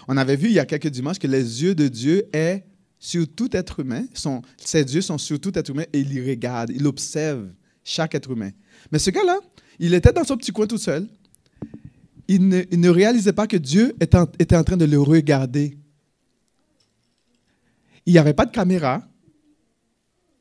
On 0.09 0.17
avait 0.17 0.37
vu 0.37 0.49
il 0.49 0.55
y 0.55 0.61
a 0.61 0.67
quelques 0.67 0.89
dimanches 0.89 1.19
que 1.19 1.27
les 1.27 1.63
yeux 1.63 1.75
de 1.75 1.89
Dieu 1.89 2.25
est 2.33 2.65
sur 2.99 3.27
tout 3.29 3.55
être 3.57 3.81
humain. 3.81 4.05
Son, 4.15 4.43
ses 4.57 4.83
yeux 4.83 5.01
sont 5.01 5.19
sur 5.19 5.41
tout 5.41 5.57
être 5.59 5.71
humain 5.71 5.85
et 5.93 6.01
il 6.01 6.13
y 6.13 6.29
regarde, 6.29 6.71
il 6.75 6.87
observe 6.87 7.49
chaque 7.83 8.15
être 8.15 8.31
humain. 8.31 8.51
Mais 8.93 8.99
ce 8.99 9.11
gars-là, 9.11 9.39
il 9.79 9.95
était 9.95 10.13
dans 10.13 10.25
son 10.25 10.37
petit 10.37 10.53
coin 10.53 10.67
tout 10.67 10.79
seul. 10.79 11.09
Il 12.29 12.49
ne, 12.49 12.89
réalisait 12.89 13.33
pas 13.33 13.47
que 13.47 13.57
Dieu 13.57 13.95
était 14.01 14.57
en 14.57 14.65
train 14.65 14.77
de 14.77 14.85
le 14.85 15.01
regarder. 15.01 15.77
Il 18.07 18.13
n'y 18.13 18.19
avait 18.19 18.35
pas 18.35 18.47
de 18.47 18.53
caméra, 18.53 19.07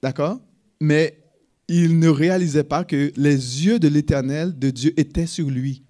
d'accord? 0.02 0.40
Mais 0.80 1.24
il 1.68 2.00
ne 2.00 2.10
réalisait 2.10 2.64
pas 2.64 2.84
que 2.84 3.12
les 3.16 3.66
yeux 3.66 3.80
de 3.80 3.88
l'Éternel, 3.88 4.58
de 4.58 4.70
Dieu, 4.70 4.94
étaient 5.00 5.26
sur 5.26 5.50
lui. 5.50 5.84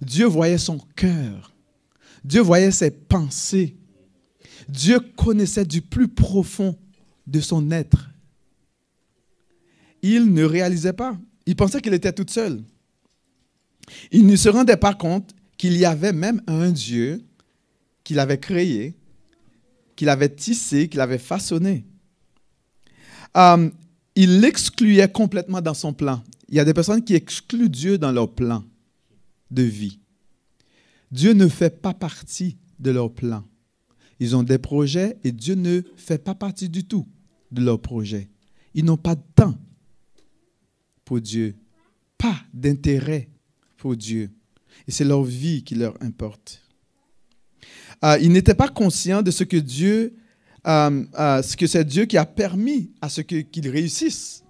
Dieu 0.00 0.26
voyait 0.26 0.58
son 0.58 0.78
cœur. 0.96 1.54
Dieu 2.24 2.40
voyait 2.40 2.70
ses 2.70 2.90
pensées. 2.90 3.76
Dieu 4.68 5.00
connaissait 5.00 5.64
du 5.64 5.82
plus 5.82 6.08
profond 6.08 6.76
de 7.26 7.40
son 7.40 7.70
être. 7.70 8.10
Il 10.02 10.32
ne 10.32 10.44
réalisait 10.44 10.92
pas. 10.92 11.18
Il 11.46 11.56
pensait 11.56 11.80
qu'il 11.80 11.94
était 11.94 12.12
tout 12.12 12.26
seul. 12.28 12.62
Il 14.10 14.26
ne 14.26 14.36
se 14.36 14.48
rendait 14.48 14.76
pas 14.76 14.94
compte 14.94 15.34
qu'il 15.56 15.76
y 15.76 15.84
avait 15.84 16.12
même 16.12 16.42
un 16.46 16.70
Dieu 16.70 17.24
qu'il 18.02 18.18
avait 18.18 18.38
créé, 18.38 18.96
qu'il 19.96 20.08
avait 20.08 20.34
tissé, 20.34 20.88
qu'il 20.88 21.00
avait 21.00 21.18
façonné. 21.18 21.84
Euh, 23.36 23.70
il 24.14 24.40
l'excluait 24.40 25.10
complètement 25.10 25.60
dans 25.60 25.74
son 25.74 25.92
plan. 25.92 26.22
Il 26.48 26.54
y 26.54 26.60
a 26.60 26.64
des 26.64 26.74
personnes 26.74 27.02
qui 27.02 27.14
excluent 27.14 27.68
Dieu 27.68 27.98
dans 27.98 28.12
leur 28.12 28.32
plan 28.32 28.64
de 29.50 29.62
vie. 29.62 29.98
Dieu 31.10 31.32
ne 31.32 31.48
fait 31.48 31.80
pas 31.82 31.94
partie 31.94 32.56
de 32.78 32.90
leur 32.90 33.12
plan. 33.12 33.44
Ils 34.18 34.34
ont 34.34 34.42
des 34.42 34.58
projets 34.58 35.18
et 35.24 35.32
Dieu 35.32 35.54
ne 35.54 35.82
fait 35.96 36.22
pas 36.22 36.34
partie 36.34 36.68
du 36.68 36.84
tout 36.84 37.06
de 37.50 37.62
leurs 37.62 37.80
projets. 37.80 38.28
Ils 38.74 38.84
n'ont 38.84 38.96
pas 38.96 39.14
de 39.14 39.22
temps 39.34 39.54
pour 41.04 41.20
Dieu, 41.20 41.54
pas 42.18 42.36
d'intérêt 42.52 43.28
pour 43.76 43.96
Dieu. 43.96 44.30
Et 44.88 44.92
c'est 44.92 45.04
leur 45.04 45.22
vie 45.22 45.62
qui 45.62 45.74
leur 45.74 46.00
importe. 46.02 46.62
Euh, 48.04 48.18
ils 48.20 48.30
n'étaient 48.30 48.54
pas 48.54 48.68
conscients 48.68 49.22
de 49.22 49.30
ce 49.30 49.44
que 49.44 49.56
Dieu, 49.56 50.14
euh, 50.66 51.04
euh, 51.18 51.42
ce 51.42 51.56
que 51.56 51.66
c'est 51.66 51.84
Dieu 51.84 52.04
qui 52.04 52.16
a 52.16 52.26
permis 52.26 52.92
à 53.00 53.08
ce 53.08 53.20
qu'ils 53.20 53.68
réussissent. 53.68 54.42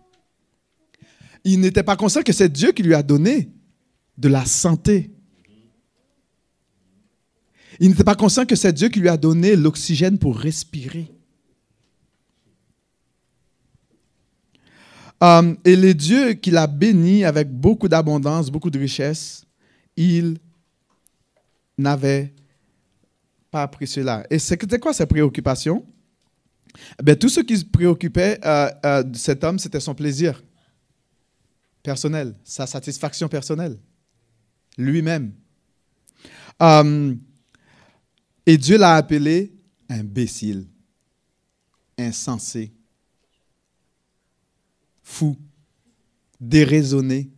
Ils 1.45 1.61
n'étaient 1.61 1.83
pas 1.83 1.97
conscients 1.97 2.23
que 2.23 2.33
c'est 2.33 2.49
Dieu 2.49 2.73
qui 2.73 2.83
lui 2.83 2.95
a 2.95 3.03
donné 3.03 3.51
de 4.19 4.29
la 4.29 4.45
santé. 4.45 5.11
Ils 7.79 7.91
n'étaient 7.91 8.05
pas 8.05 8.15
conscients 8.15 8.47
que 8.47 8.57
c'est 8.57 8.73
Dieu 8.73 8.89
qui 8.89 9.01
lui 9.01 9.09
a 9.09 9.17
donné 9.17 9.55
l'oxygène 9.55 10.19
pour 10.19 10.37
respirer. 10.37 11.13
Euh, 15.23 15.55
et 15.65 15.77
les 15.77 15.95
dieux 15.95 16.35
qu'il 16.35 16.57
a 16.57 16.67
bénis 16.67 17.25
avec 17.25 17.51
beaucoup 17.51 17.89
d'abondance, 17.89 18.51
beaucoup 18.51 18.71
de 18.71 18.79
richesse, 18.79 19.47
il 19.97 20.39
n'avait 21.79 22.35
pas 23.57 23.63
appris 23.63 23.87
cela. 23.87 24.27
Et 24.29 24.39
c'était 24.39 24.79
quoi 24.79 24.93
sa 24.93 25.07
préoccupation? 25.07 25.83
Eh 27.01 27.03
bien, 27.03 27.17
tout 27.17 27.31
ce 27.31 27.41
qui 27.41 27.65
préoccupait 27.65 28.39
euh, 28.45 28.71
euh, 28.85 29.03
cet 29.15 29.43
homme, 29.45 29.59
c'était 29.59 29.81
son 29.81 29.95
plaisir 29.95 30.45
personnel, 31.83 32.35
sa 32.45 32.67
satisfaction 32.67 33.31
personnelle, 33.31 33.79
lui-même. 34.77 35.33
Euh, 36.61 37.15
et 38.45 38.59
Dieu 38.59 38.77
l'a 38.77 38.97
appelé 38.97 39.55
imbécile, 39.89 40.67
insensé, 41.97 42.75
fou, 45.03 45.35
déraisonné. 46.39 47.31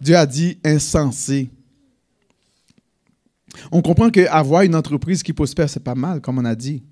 Dieu 0.00 0.16
a 0.16 0.24
dit 0.24 0.60
insensé. 0.64 1.50
On 3.72 3.82
comprend 3.82 4.10
qu'avoir 4.10 4.62
une 4.62 4.74
entreprise 4.74 5.22
qui 5.22 5.32
prospère, 5.32 5.68
c'est 5.68 5.82
pas 5.82 5.94
mal, 5.94 6.20
comme 6.20 6.38
on 6.38 6.44
a 6.44 6.54
dit. 6.54 6.82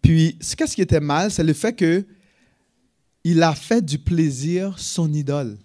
Puis, 0.00 0.36
ce 0.40 0.56
qu'est-ce 0.56 0.74
qui 0.74 0.82
était 0.82 1.00
mal, 1.00 1.30
c'est 1.30 1.44
le 1.44 1.52
fait 1.52 1.72
que 1.74 2.04
il 3.24 3.42
a 3.42 3.54
fait 3.54 3.84
du 3.84 3.98
plaisir 3.98 4.78
son 4.78 5.12
idole. 5.12 5.56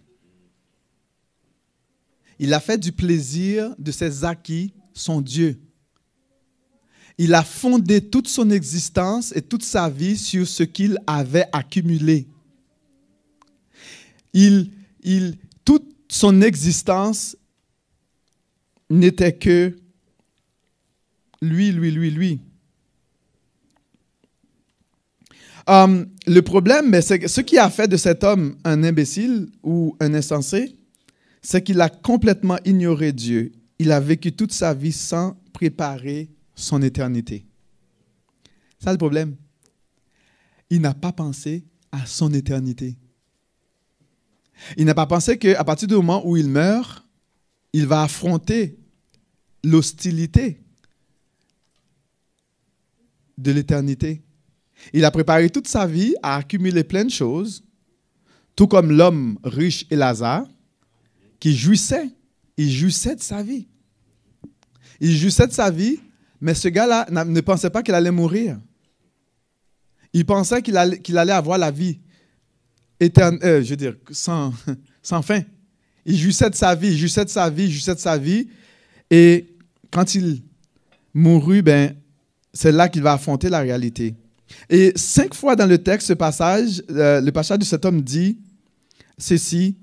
Il 2.39 2.53
a 2.53 2.59
fait 2.59 2.77
du 2.77 2.91
plaisir 2.91 3.73
de 3.79 3.91
ses 3.91 4.23
acquis 4.23 4.73
son 4.93 5.21
Dieu. 5.21 5.59
Il 7.17 7.33
a 7.33 7.43
fondé 7.43 7.99
toute 8.01 8.27
son 8.27 8.51
existence 8.51 9.35
et 9.35 9.41
toute 9.41 9.63
sa 9.63 9.89
vie 9.89 10.17
sur 10.17 10.47
ce 10.47 10.61
qu'il 10.61 10.99
avait 11.07 11.47
accumulé. 11.51 12.27
Il, 14.33 14.71
il, 15.01 15.37
toute 15.65 15.95
son 16.09 16.41
existence 16.41 17.35
n'était 18.87 19.33
que 19.33 19.75
lui, 21.41 21.71
lui, 21.71 21.91
lui, 21.91 22.11
lui. 22.11 22.41
Euh, 25.69 26.05
le 26.25 26.41
problème, 26.41 27.01
c'est 27.01 27.27
ce 27.27 27.41
qui 27.41 27.57
a 27.57 27.69
fait 27.69 27.87
de 27.87 27.97
cet 27.97 28.23
homme 28.23 28.55
un 28.63 28.83
imbécile 28.83 29.49
ou 29.63 29.95
un 29.99 30.13
insensé, 30.13 30.75
c'est 31.41 31.61
qu'il 31.61 31.81
a 31.81 31.89
complètement 31.89 32.57
ignoré 32.65 33.11
Dieu. 33.11 33.51
Il 33.79 33.91
a 33.91 33.99
vécu 33.99 34.31
toute 34.31 34.53
sa 34.53 34.73
vie 34.73 34.91
sans 34.91 35.37
préparer 35.53 36.29
son 36.55 36.81
éternité. 36.81 37.45
Ça 38.79 38.91
le 38.91 38.97
problème. 38.97 39.35
Il 40.69 40.81
n'a 40.81 40.93
pas 40.93 41.11
pensé 41.11 41.65
à 41.91 42.05
son 42.05 42.33
éternité. 42.33 42.97
Il 44.75 44.85
n'a 44.85 44.95
pas 44.95 45.05
pensé 45.05 45.37
qu'à 45.37 45.63
partir 45.63 45.87
du 45.87 45.95
moment 45.95 46.27
où 46.27 46.35
il 46.35 46.47
meurt, 46.47 47.05
il 47.73 47.85
va 47.85 48.03
affronter 48.03 48.77
l'hostilité 49.63 50.61
de 53.37 53.51
l'éternité. 53.51 54.21
Il 54.93 55.05
a 55.05 55.11
préparé 55.11 55.49
toute 55.49 55.67
sa 55.67 55.85
vie 55.85 56.15
à 56.21 56.37
accumuler 56.37 56.83
plein 56.83 57.05
de 57.05 57.09
choses, 57.09 57.63
tout 58.55 58.67
comme 58.67 58.91
l'homme 58.91 59.37
riche 59.43 59.85
et 59.89 59.95
Lazare, 59.95 60.47
qui 61.39 61.55
jouissait, 61.55 62.09
il 62.57 62.71
jouissait 62.71 63.15
de 63.15 63.21
sa 63.21 63.43
vie. 63.43 63.67
Il 64.99 65.15
jouissait 65.15 65.47
de 65.47 65.53
sa 65.53 65.69
vie, 65.69 65.99
mais 66.41 66.53
ce 66.53 66.67
gars-là 66.67 67.07
ne 67.25 67.41
pensait 67.41 67.69
pas 67.69 67.83
qu'il 67.83 67.93
allait 67.93 68.11
mourir. 68.11 68.59
Il 70.13 70.25
pensait 70.25 70.61
qu'il 70.61 70.77
allait, 70.77 70.99
qu'il 70.99 71.17
allait 71.17 71.33
avoir 71.33 71.57
la 71.57 71.69
vie 71.69 71.99
éternelle, 72.99 73.43
euh, 73.43 73.63
je 73.63 73.69
veux 73.71 73.75
dire, 73.75 73.95
sans, 74.11 74.53
sans 75.03 75.21
fin. 75.21 75.41
Il 76.05 76.17
jouissait 76.17 76.49
de 76.49 76.55
sa 76.55 76.73
vie, 76.73 76.87
il 76.87 76.97
jouissait 76.97 77.25
de 77.25 77.29
sa 77.29 77.49
vie, 77.49 77.65
il 77.65 77.71
jouissait 77.71 77.95
de 77.95 77.99
sa 77.99 78.17
vie. 78.17 78.47
Et 79.11 79.55
quand 79.91 80.15
il 80.15 80.41
mourut, 81.13 81.61
ben, 81.61 81.95
c'est 82.57 82.71
là 82.71 82.89
qu'il 82.89 83.03
va 83.03 83.13
affronter 83.13 83.49
la 83.49 83.59
réalité. 83.59 84.15
Et 84.69 84.91
cinq 84.95 85.35
fois 85.35 85.55
dans 85.55 85.67
le 85.67 85.77
texte, 85.77 86.07
ce 86.07 86.13
passage, 86.13 86.81
euh, 86.89 87.21
le 87.21 87.31
passage 87.31 87.59
de 87.59 87.63
cet 87.63 87.85
homme 87.85 88.01
dit 88.01 88.39
ceci. 89.17 89.77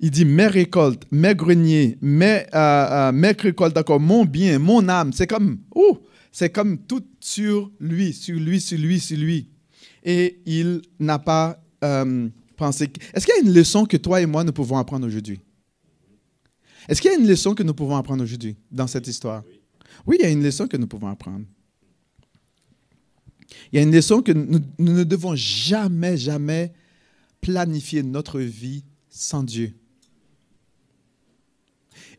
Il 0.00 0.12
dit 0.12 0.24
mes 0.24 0.46
récoltes, 0.46 1.02
mes 1.10 1.34
greniers, 1.34 1.98
mes, 2.00 2.44
euh, 2.54 3.08
euh, 3.08 3.12
mes 3.12 3.32
récoltes, 3.32 3.74
d'accord, 3.74 3.98
mon 3.98 4.24
bien, 4.24 4.58
mon 4.60 4.88
âme. 4.88 5.12
C'est 5.12 5.26
comme, 5.26 5.58
ouh, 5.74 5.98
c'est 6.30 6.50
comme 6.50 6.78
tout 6.78 7.02
sur 7.18 7.72
lui, 7.80 8.12
sur 8.12 8.38
lui, 8.38 8.60
sur 8.60 8.78
lui, 8.78 9.00
sur 9.00 9.18
lui. 9.18 9.48
Et 10.04 10.40
il 10.46 10.82
n'a 11.00 11.18
pas 11.18 11.60
pensé. 12.56 12.90
Est-ce 13.12 13.26
qu'il 13.26 13.34
y 13.36 13.38
a 13.38 13.48
une 13.48 13.54
leçon 13.54 13.86
que 13.86 13.96
toi 13.96 14.20
et 14.20 14.26
moi 14.26 14.44
nous 14.44 14.52
pouvons 14.52 14.76
apprendre 14.76 15.06
aujourd'hui? 15.06 15.40
Est-ce 16.88 17.00
qu'il 17.00 17.10
y 17.10 17.14
a 17.14 17.18
une 17.18 17.26
leçon 17.26 17.54
que 17.54 17.64
nous 17.64 17.74
pouvons 17.74 17.96
apprendre 17.96 18.22
aujourd'hui 18.22 18.56
dans 18.70 18.86
cette 18.86 19.08
histoire? 19.08 19.42
Oui, 20.06 20.16
il 20.20 20.22
y 20.22 20.26
a 20.26 20.30
une 20.30 20.44
leçon 20.44 20.68
que 20.68 20.76
nous 20.76 20.86
pouvons 20.86 21.08
apprendre. 21.08 21.44
Il 23.72 23.76
y 23.76 23.78
a 23.78 23.82
une 23.82 23.92
leçon 23.92 24.22
que 24.22 24.32
nous, 24.32 24.60
ne 24.78 25.04
devons 25.04 25.34
jamais, 25.34 26.16
jamais 26.16 26.72
planifier 27.40 28.02
notre 28.02 28.40
vie 28.40 28.82
sans 29.10 29.42
Dieu. 29.42 29.72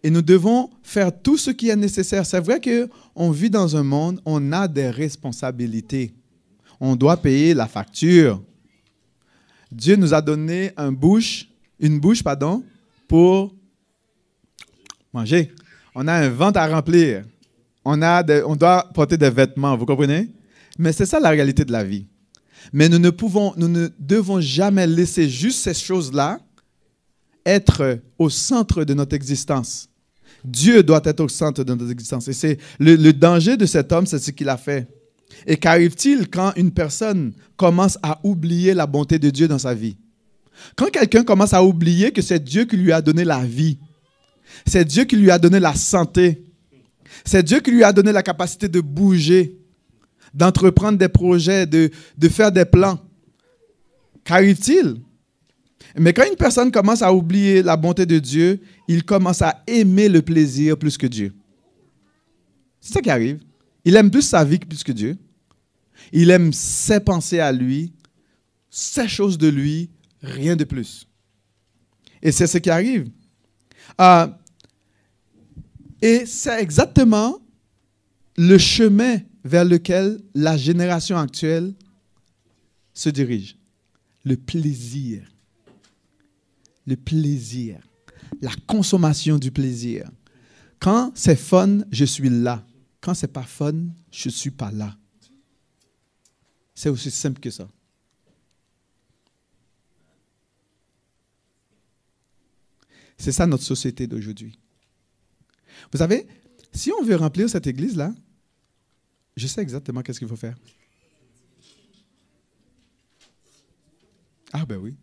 Et 0.03 0.09
nous 0.09 0.21
devons 0.21 0.69
faire 0.81 1.11
tout 1.11 1.37
ce 1.37 1.51
qui 1.51 1.69
est 1.69 1.75
nécessaire. 1.75 2.25
C'est 2.25 2.39
vrai 2.39 2.61
qu'on 2.61 3.31
vit 3.31 3.49
dans 3.49 3.75
un 3.75 3.83
monde, 3.83 4.21
on 4.25 4.51
a 4.51 4.67
des 4.67 4.89
responsabilités. 4.89 6.13
On 6.79 6.95
doit 6.95 7.17
payer 7.17 7.53
la 7.53 7.67
facture. 7.67 8.41
Dieu 9.71 9.95
nous 9.97 10.13
a 10.13 10.21
donné 10.21 10.71
une 10.77 11.99
bouche 11.99 12.23
pardon, 12.23 12.63
pour 13.07 13.53
manger. 15.11 15.51
On 15.93 16.07
a 16.07 16.13
un 16.13 16.29
ventre 16.29 16.59
à 16.59 16.67
remplir. 16.67 17.25
On, 17.83 18.01
a 18.01 18.23
on 18.45 18.55
doit 18.55 18.89
porter 18.93 19.17
des 19.17 19.29
vêtements, 19.29 19.75
vous 19.75 19.85
comprenez? 19.85 20.29
Mais 20.79 20.93
c'est 20.93 21.05
ça 21.05 21.19
la 21.19 21.29
réalité 21.29 21.65
de 21.65 21.71
la 21.73 21.83
vie. 21.83 22.07
Mais 22.71 22.87
nous 22.87 22.99
ne 22.99 23.09
pouvons, 23.09 23.53
nous 23.57 23.67
ne 23.67 23.89
devons 23.99 24.39
jamais 24.39 24.87
laisser 24.87 25.29
juste 25.29 25.59
ces 25.59 25.73
choses-là 25.73 26.39
être 27.45 27.99
au 28.17 28.29
centre 28.29 28.85
de 28.85 28.93
notre 28.93 29.13
existence. 29.13 29.89
Dieu 30.43 30.81
doit 30.81 31.01
être 31.03 31.19
au 31.19 31.27
centre 31.27 31.65
de 31.65 31.73
notre 31.73 31.91
existence. 31.91 32.29
Et 32.29 32.33
c'est 32.33 32.57
le, 32.79 32.95
le 32.95 33.11
danger 33.11 33.57
de 33.57 33.65
cet 33.65 33.91
homme, 33.91 34.05
c'est 34.05 34.19
ce 34.19 34.31
qu'il 34.31 34.47
a 34.47 34.55
fait. 34.55 34.87
Et 35.45 35.57
qu'arrive-t-il 35.57 36.29
quand 36.29 36.53
une 36.55 36.71
personne 36.71 37.33
commence 37.57 37.97
à 38.01 38.19
oublier 38.23 38.73
la 38.73 38.87
bonté 38.87 39.19
de 39.19 39.29
Dieu 39.29 39.49
dans 39.49 39.59
sa 39.59 39.73
vie? 39.73 39.97
Quand 40.77 40.89
quelqu'un 40.89 41.23
commence 41.23 41.53
à 41.53 41.63
oublier 41.63 42.11
que 42.11 42.21
c'est 42.21 42.41
Dieu 42.41 42.63
qui 42.63 42.77
lui 42.77 42.93
a 42.93 43.01
donné 43.01 43.25
la 43.25 43.43
vie, 43.43 43.79
c'est 44.65 44.85
Dieu 44.85 45.03
qui 45.03 45.17
lui 45.17 45.29
a 45.29 45.39
donné 45.39 45.59
la 45.59 45.75
santé, 45.75 46.43
c'est 47.25 47.43
Dieu 47.43 47.59
qui 47.59 47.71
lui 47.71 47.83
a 47.83 47.91
donné 47.91 48.11
la 48.11 48.23
capacité 48.23 48.69
de 48.69 48.79
bouger, 48.79 49.58
d'entreprendre 50.33 50.97
des 50.97 51.09
projets, 51.09 51.65
de, 51.65 51.89
de 52.17 52.29
faire 52.29 52.51
des 52.51 52.65
plans. 52.65 52.99
Qu'arrive-t-il? 54.23 55.01
Mais 55.97 56.13
quand 56.13 56.25
une 56.29 56.35
personne 56.35 56.71
commence 56.71 57.01
à 57.01 57.13
oublier 57.13 57.63
la 57.63 57.75
bonté 57.75 58.05
de 58.05 58.19
Dieu, 58.19 58.61
il 58.87 59.03
commence 59.03 59.41
à 59.41 59.63
aimer 59.65 60.07
le 60.07 60.21
plaisir 60.21 60.77
plus 60.77 60.97
que 60.97 61.07
Dieu. 61.07 61.33
C'est 62.79 62.93
ça 62.93 63.01
qui 63.01 63.09
arrive. 63.09 63.39
Il 63.83 63.95
aime 63.95 64.11
plus 64.11 64.21
sa 64.21 64.43
vie 64.43 64.59
plus 64.59 64.83
que 64.83 64.91
Dieu. 64.91 65.17
Il 66.11 66.29
aime 66.29 66.53
ses 66.53 66.99
pensées 66.99 67.39
à 67.39 67.51
lui, 67.51 67.93
ses 68.69 69.07
choses 69.07 69.37
de 69.37 69.47
lui, 69.47 69.89
rien 70.21 70.55
de 70.55 70.63
plus. 70.63 71.07
Et 72.21 72.31
c'est 72.31 72.47
ce 72.47 72.57
qui 72.57 72.69
arrive. 72.69 73.09
Euh, 73.99 74.27
et 76.01 76.25
c'est 76.25 76.61
exactement 76.61 77.39
le 78.37 78.57
chemin 78.57 79.17
vers 79.43 79.65
lequel 79.65 80.21
la 80.33 80.57
génération 80.57 81.17
actuelle 81.17 81.73
se 82.93 83.09
dirige. 83.09 83.57
Le 84.25 84.35
plaisir. 84.35 85.23
Le 86.85 86.95
plaisir. 86.95 87.79
La 88.41 88.51
consommation 88.67 89.37
du 89.37 89.51
plaisir. 89.51 90.09
Quand 90.79 91.11
c'est 91.15 91.35
fun, 91.35 91.79
je 91.91 92.05
suis 92.05 92.29
là. 92.29 92.65
quand 93.01 93.13
c'est 93.13 93.31
pas 93.31 93.43
fun, 93.43 93.75
je 94.11 94.29
suis 94.29 94.51
pas 94.51 94.71
là. 94.71 94.95
C'est 96.75 96.89
aussi 96.89 97.11
simple 97.11 97.39
que 97.39 97.49
ça. 97.49 97.67
C'est 103.17 103.33
ça 103.33 103.45
notre 103.45 103.63
société 103.63 104.07
d'aujourd'hui. 104.07 104.57
Vous 105.91 105.97
savez, 105.97 106.25
si 106.73 106.91
on 106.91 107.03
veut 107.03 107.15
remplir 107.15 107.49
cette 107.49 107.67
église-là, 107.67 108.13
je 109.39 109.47
sais 109.47 109.61
exactement 109.61 110.01
qu'est-ce 110.01 110.19
qu'il 110.19 110.27
faut 110.27 110.35
faire. 110.35 110.55
Ah 114.53 114.65
ben 114.65 114.77
oui. 114.77 114.95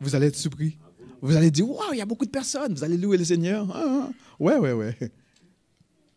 Vous 0.00 0.14
allez 0.14 0.26
être 0.26 0.36
surpris. 0.36 0.78
Vous 1.20 1.36
allez 1.36 1.50
dire, 1.50 1.68
waouh, 1.68 1.92
il 1.92 1.98
y 1.98 2.00
a 2.00 2.06
beaucoup 2.06 2.24
de 2.24 2.30
personnes. 2.30 2.72
Vous 2.72 2.82
allez 2.82 2.96
louer 2.96 3.18
le 3.18 3.24
Seigneur. 3.24 3.68
Ah, 3.74 3.84
ah. 3.84 4.10
Ouais, 4.38 4.56
ouais, 4.56 4.72
ouais. 4.72 4.96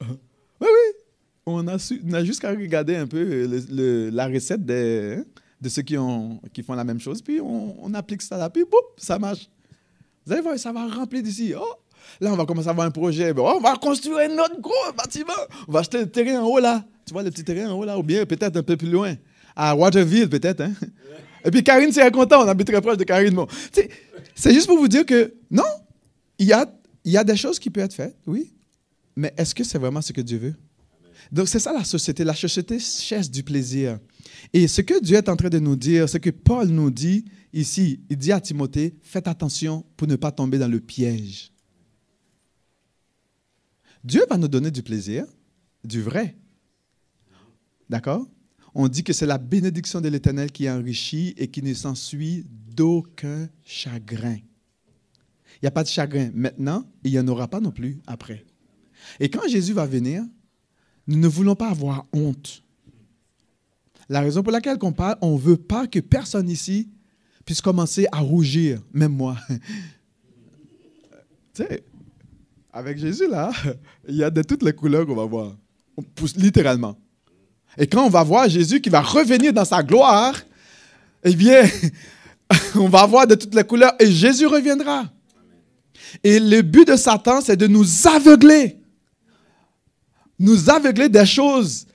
Oui, 0.01 0.07
oui. 0.61 0.93
On 1.45 1.67
a, 1.67 1.77
su, 1.77 2.01
on 2.07 2.13
a 2.13 2.23
juste 2.23 2.39
qu'à 2.39 2.51
regarder 2.51 2.95
un 2.95 3.05
peu 3.05 3.45
la 4.13 4.27
recette 4.27 4.65
de 4.65 5.25
ceux 5.67 5.81
qui, 5.81 5.97
ont, 5.97 6.39
qui 6.53 6.63
font 6.63 6.73
la 6.73 6.85
même 6.85 7.01
chose, 7.01 7.21
puis 7.21 7.41
on, 7.41 7.93
applique 7.93 8.21
ça 8.21 8.37
là, 8.37 8.49
puis 8.49 8.63
boum, 8.63 8.79
ça 8.95 9.19
marche. 9.19 9.49
Vous 10.25 10.31
allez 10.31 10.41
voir, 10.41 10.57
ça 10.57 10.71
va 10.71 10.87
remplir 10.87 11.21
d'ici. 11.21 11.53
Oh, 11.53 11.75
là, 12.21 12.31
on 12.31 12.37
va 12.37 12.45
commencer 12.45 12.69
à 12.69 12.71
avoir 12.71 12.87
un 12.87 12.91
projet. 12.91 13.33
On 13.37 13.59
va 13.59 13.75
construire 13.75 14.19
un 14.19 14.37
autre 14.37 14.61
gros 14.61 14.93
bâtiment. 14.95 15.33
On 15.67 15.73
va 15.73 15.79
acheter 15.79 15.99
le 15.99 16.09
terrain 16.09 16.41
en 16.41 16.47
haut 16.47 16.59
là. 16.59 16.85
Tu 17.05 17.13
vois 17.13 17.23
le 17.23 17.31
petit 17.31 17.43
terrain 17.43 17.71
en 17.71 17.77
haut 17.77 17.85
là, 17.85 17.97
ou 17.97 18.03
bien 18.03 18.25
peut-être 18.25 18.57
un 18.57 18.63
peu 18.63 18.77
plus 18.77 18.89
loin. 18.89 19.15
À 19.55 19.75
Waterville, 19.75 20.29
peut-être. 20.29 20.61
Hein? 20.61 20.73
Et 21.45 21.51
puis 21.51 21.63
Karine, 21.63 21.91
c'est 21.91 22.09
content, 22.11 22.43
on 22.43 22.47
habite 22.47 22.67
très 22.67 22.81
proche 22.81 22.97
de 22.97 23.03
Karine. 23.03 23.33
Bon. 23.33 23.47
C'est 24.35 24.53
juste 24.53 24.67
pour 24.67 24.77
vous 24.77 24.87
dire 24.87 25.05
que 25.05 25.33
non, 25.51 25.63
il 26.39 26.47
y 26.47 26.53
a, 26.53 26.65
y 27.05 27.17
a 27.17 27.23
des 27.23 27.35
choses 27.35 27.59
qui 27.59 27.69
peuvent 27.69 27.85
être 27.85 27.93
faites, 27.93 28.17
oui. 28.25 28.53
Mais 29.15 29.33
est-ce 29.37 29.53
que 29.53 29.63
c'est 29.63 29.77
vraiment 29.77 30.01
ce 30.01 30.11
que 30.11 30.21
Dieu 30.21 30.37
veut? 30.39 30.55
Donc, 31.31 31.47
c'est 31.47 31.59
ça 31.59 31.71
la 31.71 31.83
société. 31.83 32.23
La 32.23 32.35
société 32.35 32.79
cherche 32.79 33.29
du 33.29 33.43
plaisir. 33.43 33.99
Et 34.51 34.67
ce 34.67 34.81
que 34.81 35.01
Dieu 35.01 35.17
est 35.17 35.29
en 35.29 35.35
train 35.35 35.49
de 35.49 35.59
nous 35.59 35.75
dire, 35.75 36.09
ce 36.09 36.17
que 36.17 36.29
Paul 36.29 36.67
nous 36.67 36.91
dit 36.91 37.25
ici, 37.53 38.01
il 38.09 38.17
dit 38.17 38.31
à 38.31 38.41
Timothée, 38.41 38.95
faites 39.01 39.27
attention 39.27 39.85
pour 39.95 40.07
ne 40.07 40.15
pas 40.15 40.31
tomber 40.31 40.57
dans 40.57 40.67
le 40.67 40.79
piège. 40.79 41.51
Dieu 44.03 44.23
va 44.29 44.37
nous 44.37 44.47
donner 44.47 44.71
du 44.71 44.83
plaisir, 44.83 45.25
du 45.83 46.01
vrai. 46.01 46.35
D'accord? 47.93 48.25
On 48.73 48.87
dit 48.87 49.03
que 49.03 49.13
c'est 49.13 49.27
la 49.27 49.37
bénédiction 49.37 50.01
de 50.01 50.09
l'Éternel 50.09 50.51
qui 50.51 50.67
enrichit 50.67 51.35
et 51.37 51.47
qui 51.49 51.61
ne 51.61 51.75
s'ensuit 51.75 52.43
d'aucun 52.75 53.47
chagrin. 53.63 54.37
Il 55.57 55.59
n'y 55.61 55.67
a 55.67 55.71
pas 55.71 55.83
de 55.83 55.89
chagrin 55.89 56.31
maintenant 56.33 56.87
et 57.03 57.09
il 57.09 57.11
n'y 57.11 57.19
en 57.19 57.27
aura 57.27 57.47
pas 57.47 57.59
non 57.59 57.69
plus 57.69 57.99
après. 58.07 58.47
Et 59.19 59.29
quand 59.29 59.47
Jésus 59.47 59.73
va 59.73 59.85
venir, 59.85 60.23
nous 61.05 61.19
ne 61.19 61.27
voulons 61.27 61.55
pas 61.55 61.69
avoir 61.69 62.07
honte. 62.13 62.63
La 64.09 64.21
raison 64.21 64.41
pour 64.41 64.51
laquelle 64.51 64.79
on 64.81 64.91
parle, 64.91 65.17
on 65.21 65.35
ne 65.35 65.39
veut 65.39 65.57
pas 65.57 65.85
que 65.85 65.99
personne 65.99 66.49
ici 66.49 66.89
puisse 67.45 67.61
commencer 67.61 68.07
à 68.11 68.21
rougir, 68.21 68.81
même 68.91 69.13
moi. 69.13 69.37
tu 71.53 71.61
sais, 71.63 71.83
avec 72.71 72.97
Jésus, 72.97 73.27
là, 73.29 73.51
il 74.07 74.15
y 74.15 74.23
a 74.23 74.31
de 74.31 74.41
toutes 74.41 74.63
les 74.63 74.73
couleurs 74.73 75.05
qu'on 75.05 75.13
va 75.13 75.25
voir. 75.25 75.55
On 75.95 76.01
pousse 76.01 76.35
littéralement. 76.35 76.97
Et 77.77 77.87
quand 77.87 78.05
on 78.05 78.09
va 78.09 78.23
voir 78.23 78.47
Jésus 78.49 78.81
qui 78.81 78.89
va 78.89 79.01
revenir 79.01 79.53
dans 79.53 79.65
sa 79.65 79.81
gloire, 79.81 80.35
eh 81.23 81.35
bien, 81.35 81.63
on 82.75 82.87
va 82.87 83.05
voir 83.05 83.27
de 83.27 83.35
toutes 83.35 83.55
les 83.55 83.63
couleurs 83.63 83.93
et 83.99 84.11
Jésus 84.11 84.45
reviendra. 84.45 85.05
Et 86.23 86.39
le 86.39 86.61
but 86.61 86.87
de 86.87 86.95
Satan, 86.95 87.41
c'est 87.41 87.57
de 87.57 87.67
nous 87.67 87.85
aveugler. 88.07 88.77
Nous 90.37 90.69
aveugler 90.69 91.09
des 91.09 91.25
choses 91.25 91.87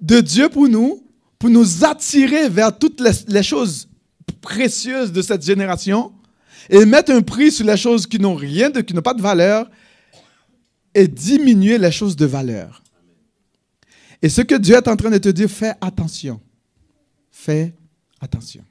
de 0.00 0.20
Dieu 0.20 0.48
pour 0.48 0.68
nous, 0.68 1.06
pour 1.38 1.50
nous 1.50 1.84
attirer 1.84 2.48
vers 2.48 2.76
toutes 2.76 3.00
les, 3.28 3.42
choses 3.42 3.88
précieuses 4.40 5.12
de 5.12 5.22
cette 5.22 5.44
génération 5.44 6.12
et 6.70 6.84
mettre 6.84 7.12
un 7.12 7.22
prix 7.22 7.50
sur 7.52 7.66
les 7.66 7.76
choses 7.76 8.06
qui 8.06 8.18
n'ont 8.18 8.34
rien 8.34 8.70
de, 8.70 8.80
qui 8.80 8.94
n'ont 8.94 9.02
pas 9.02 9.14
de 9.14 9.22
valeur 9.22 9.68
et 10.94 11.08
diminuer 11.08 11.78
les 11.78 11.92
choses 11.92 12.16
de 12.16 12.26
valeur. 12.26 12.81
Et 14.22 14.28
ce 14.28 14.40
que 14.40 14.54
Dieu 14.54 14.76
est 14.76 14.88
en 14.88 14.96
train 14.96 15.10
de 15.10 15.18
te 15.18 15.28
dire, 15.28 15.50
fais 15.50 15.74
attention. 15.80 16.40
Fais 17.30 17.74
attention. 18.20 18.64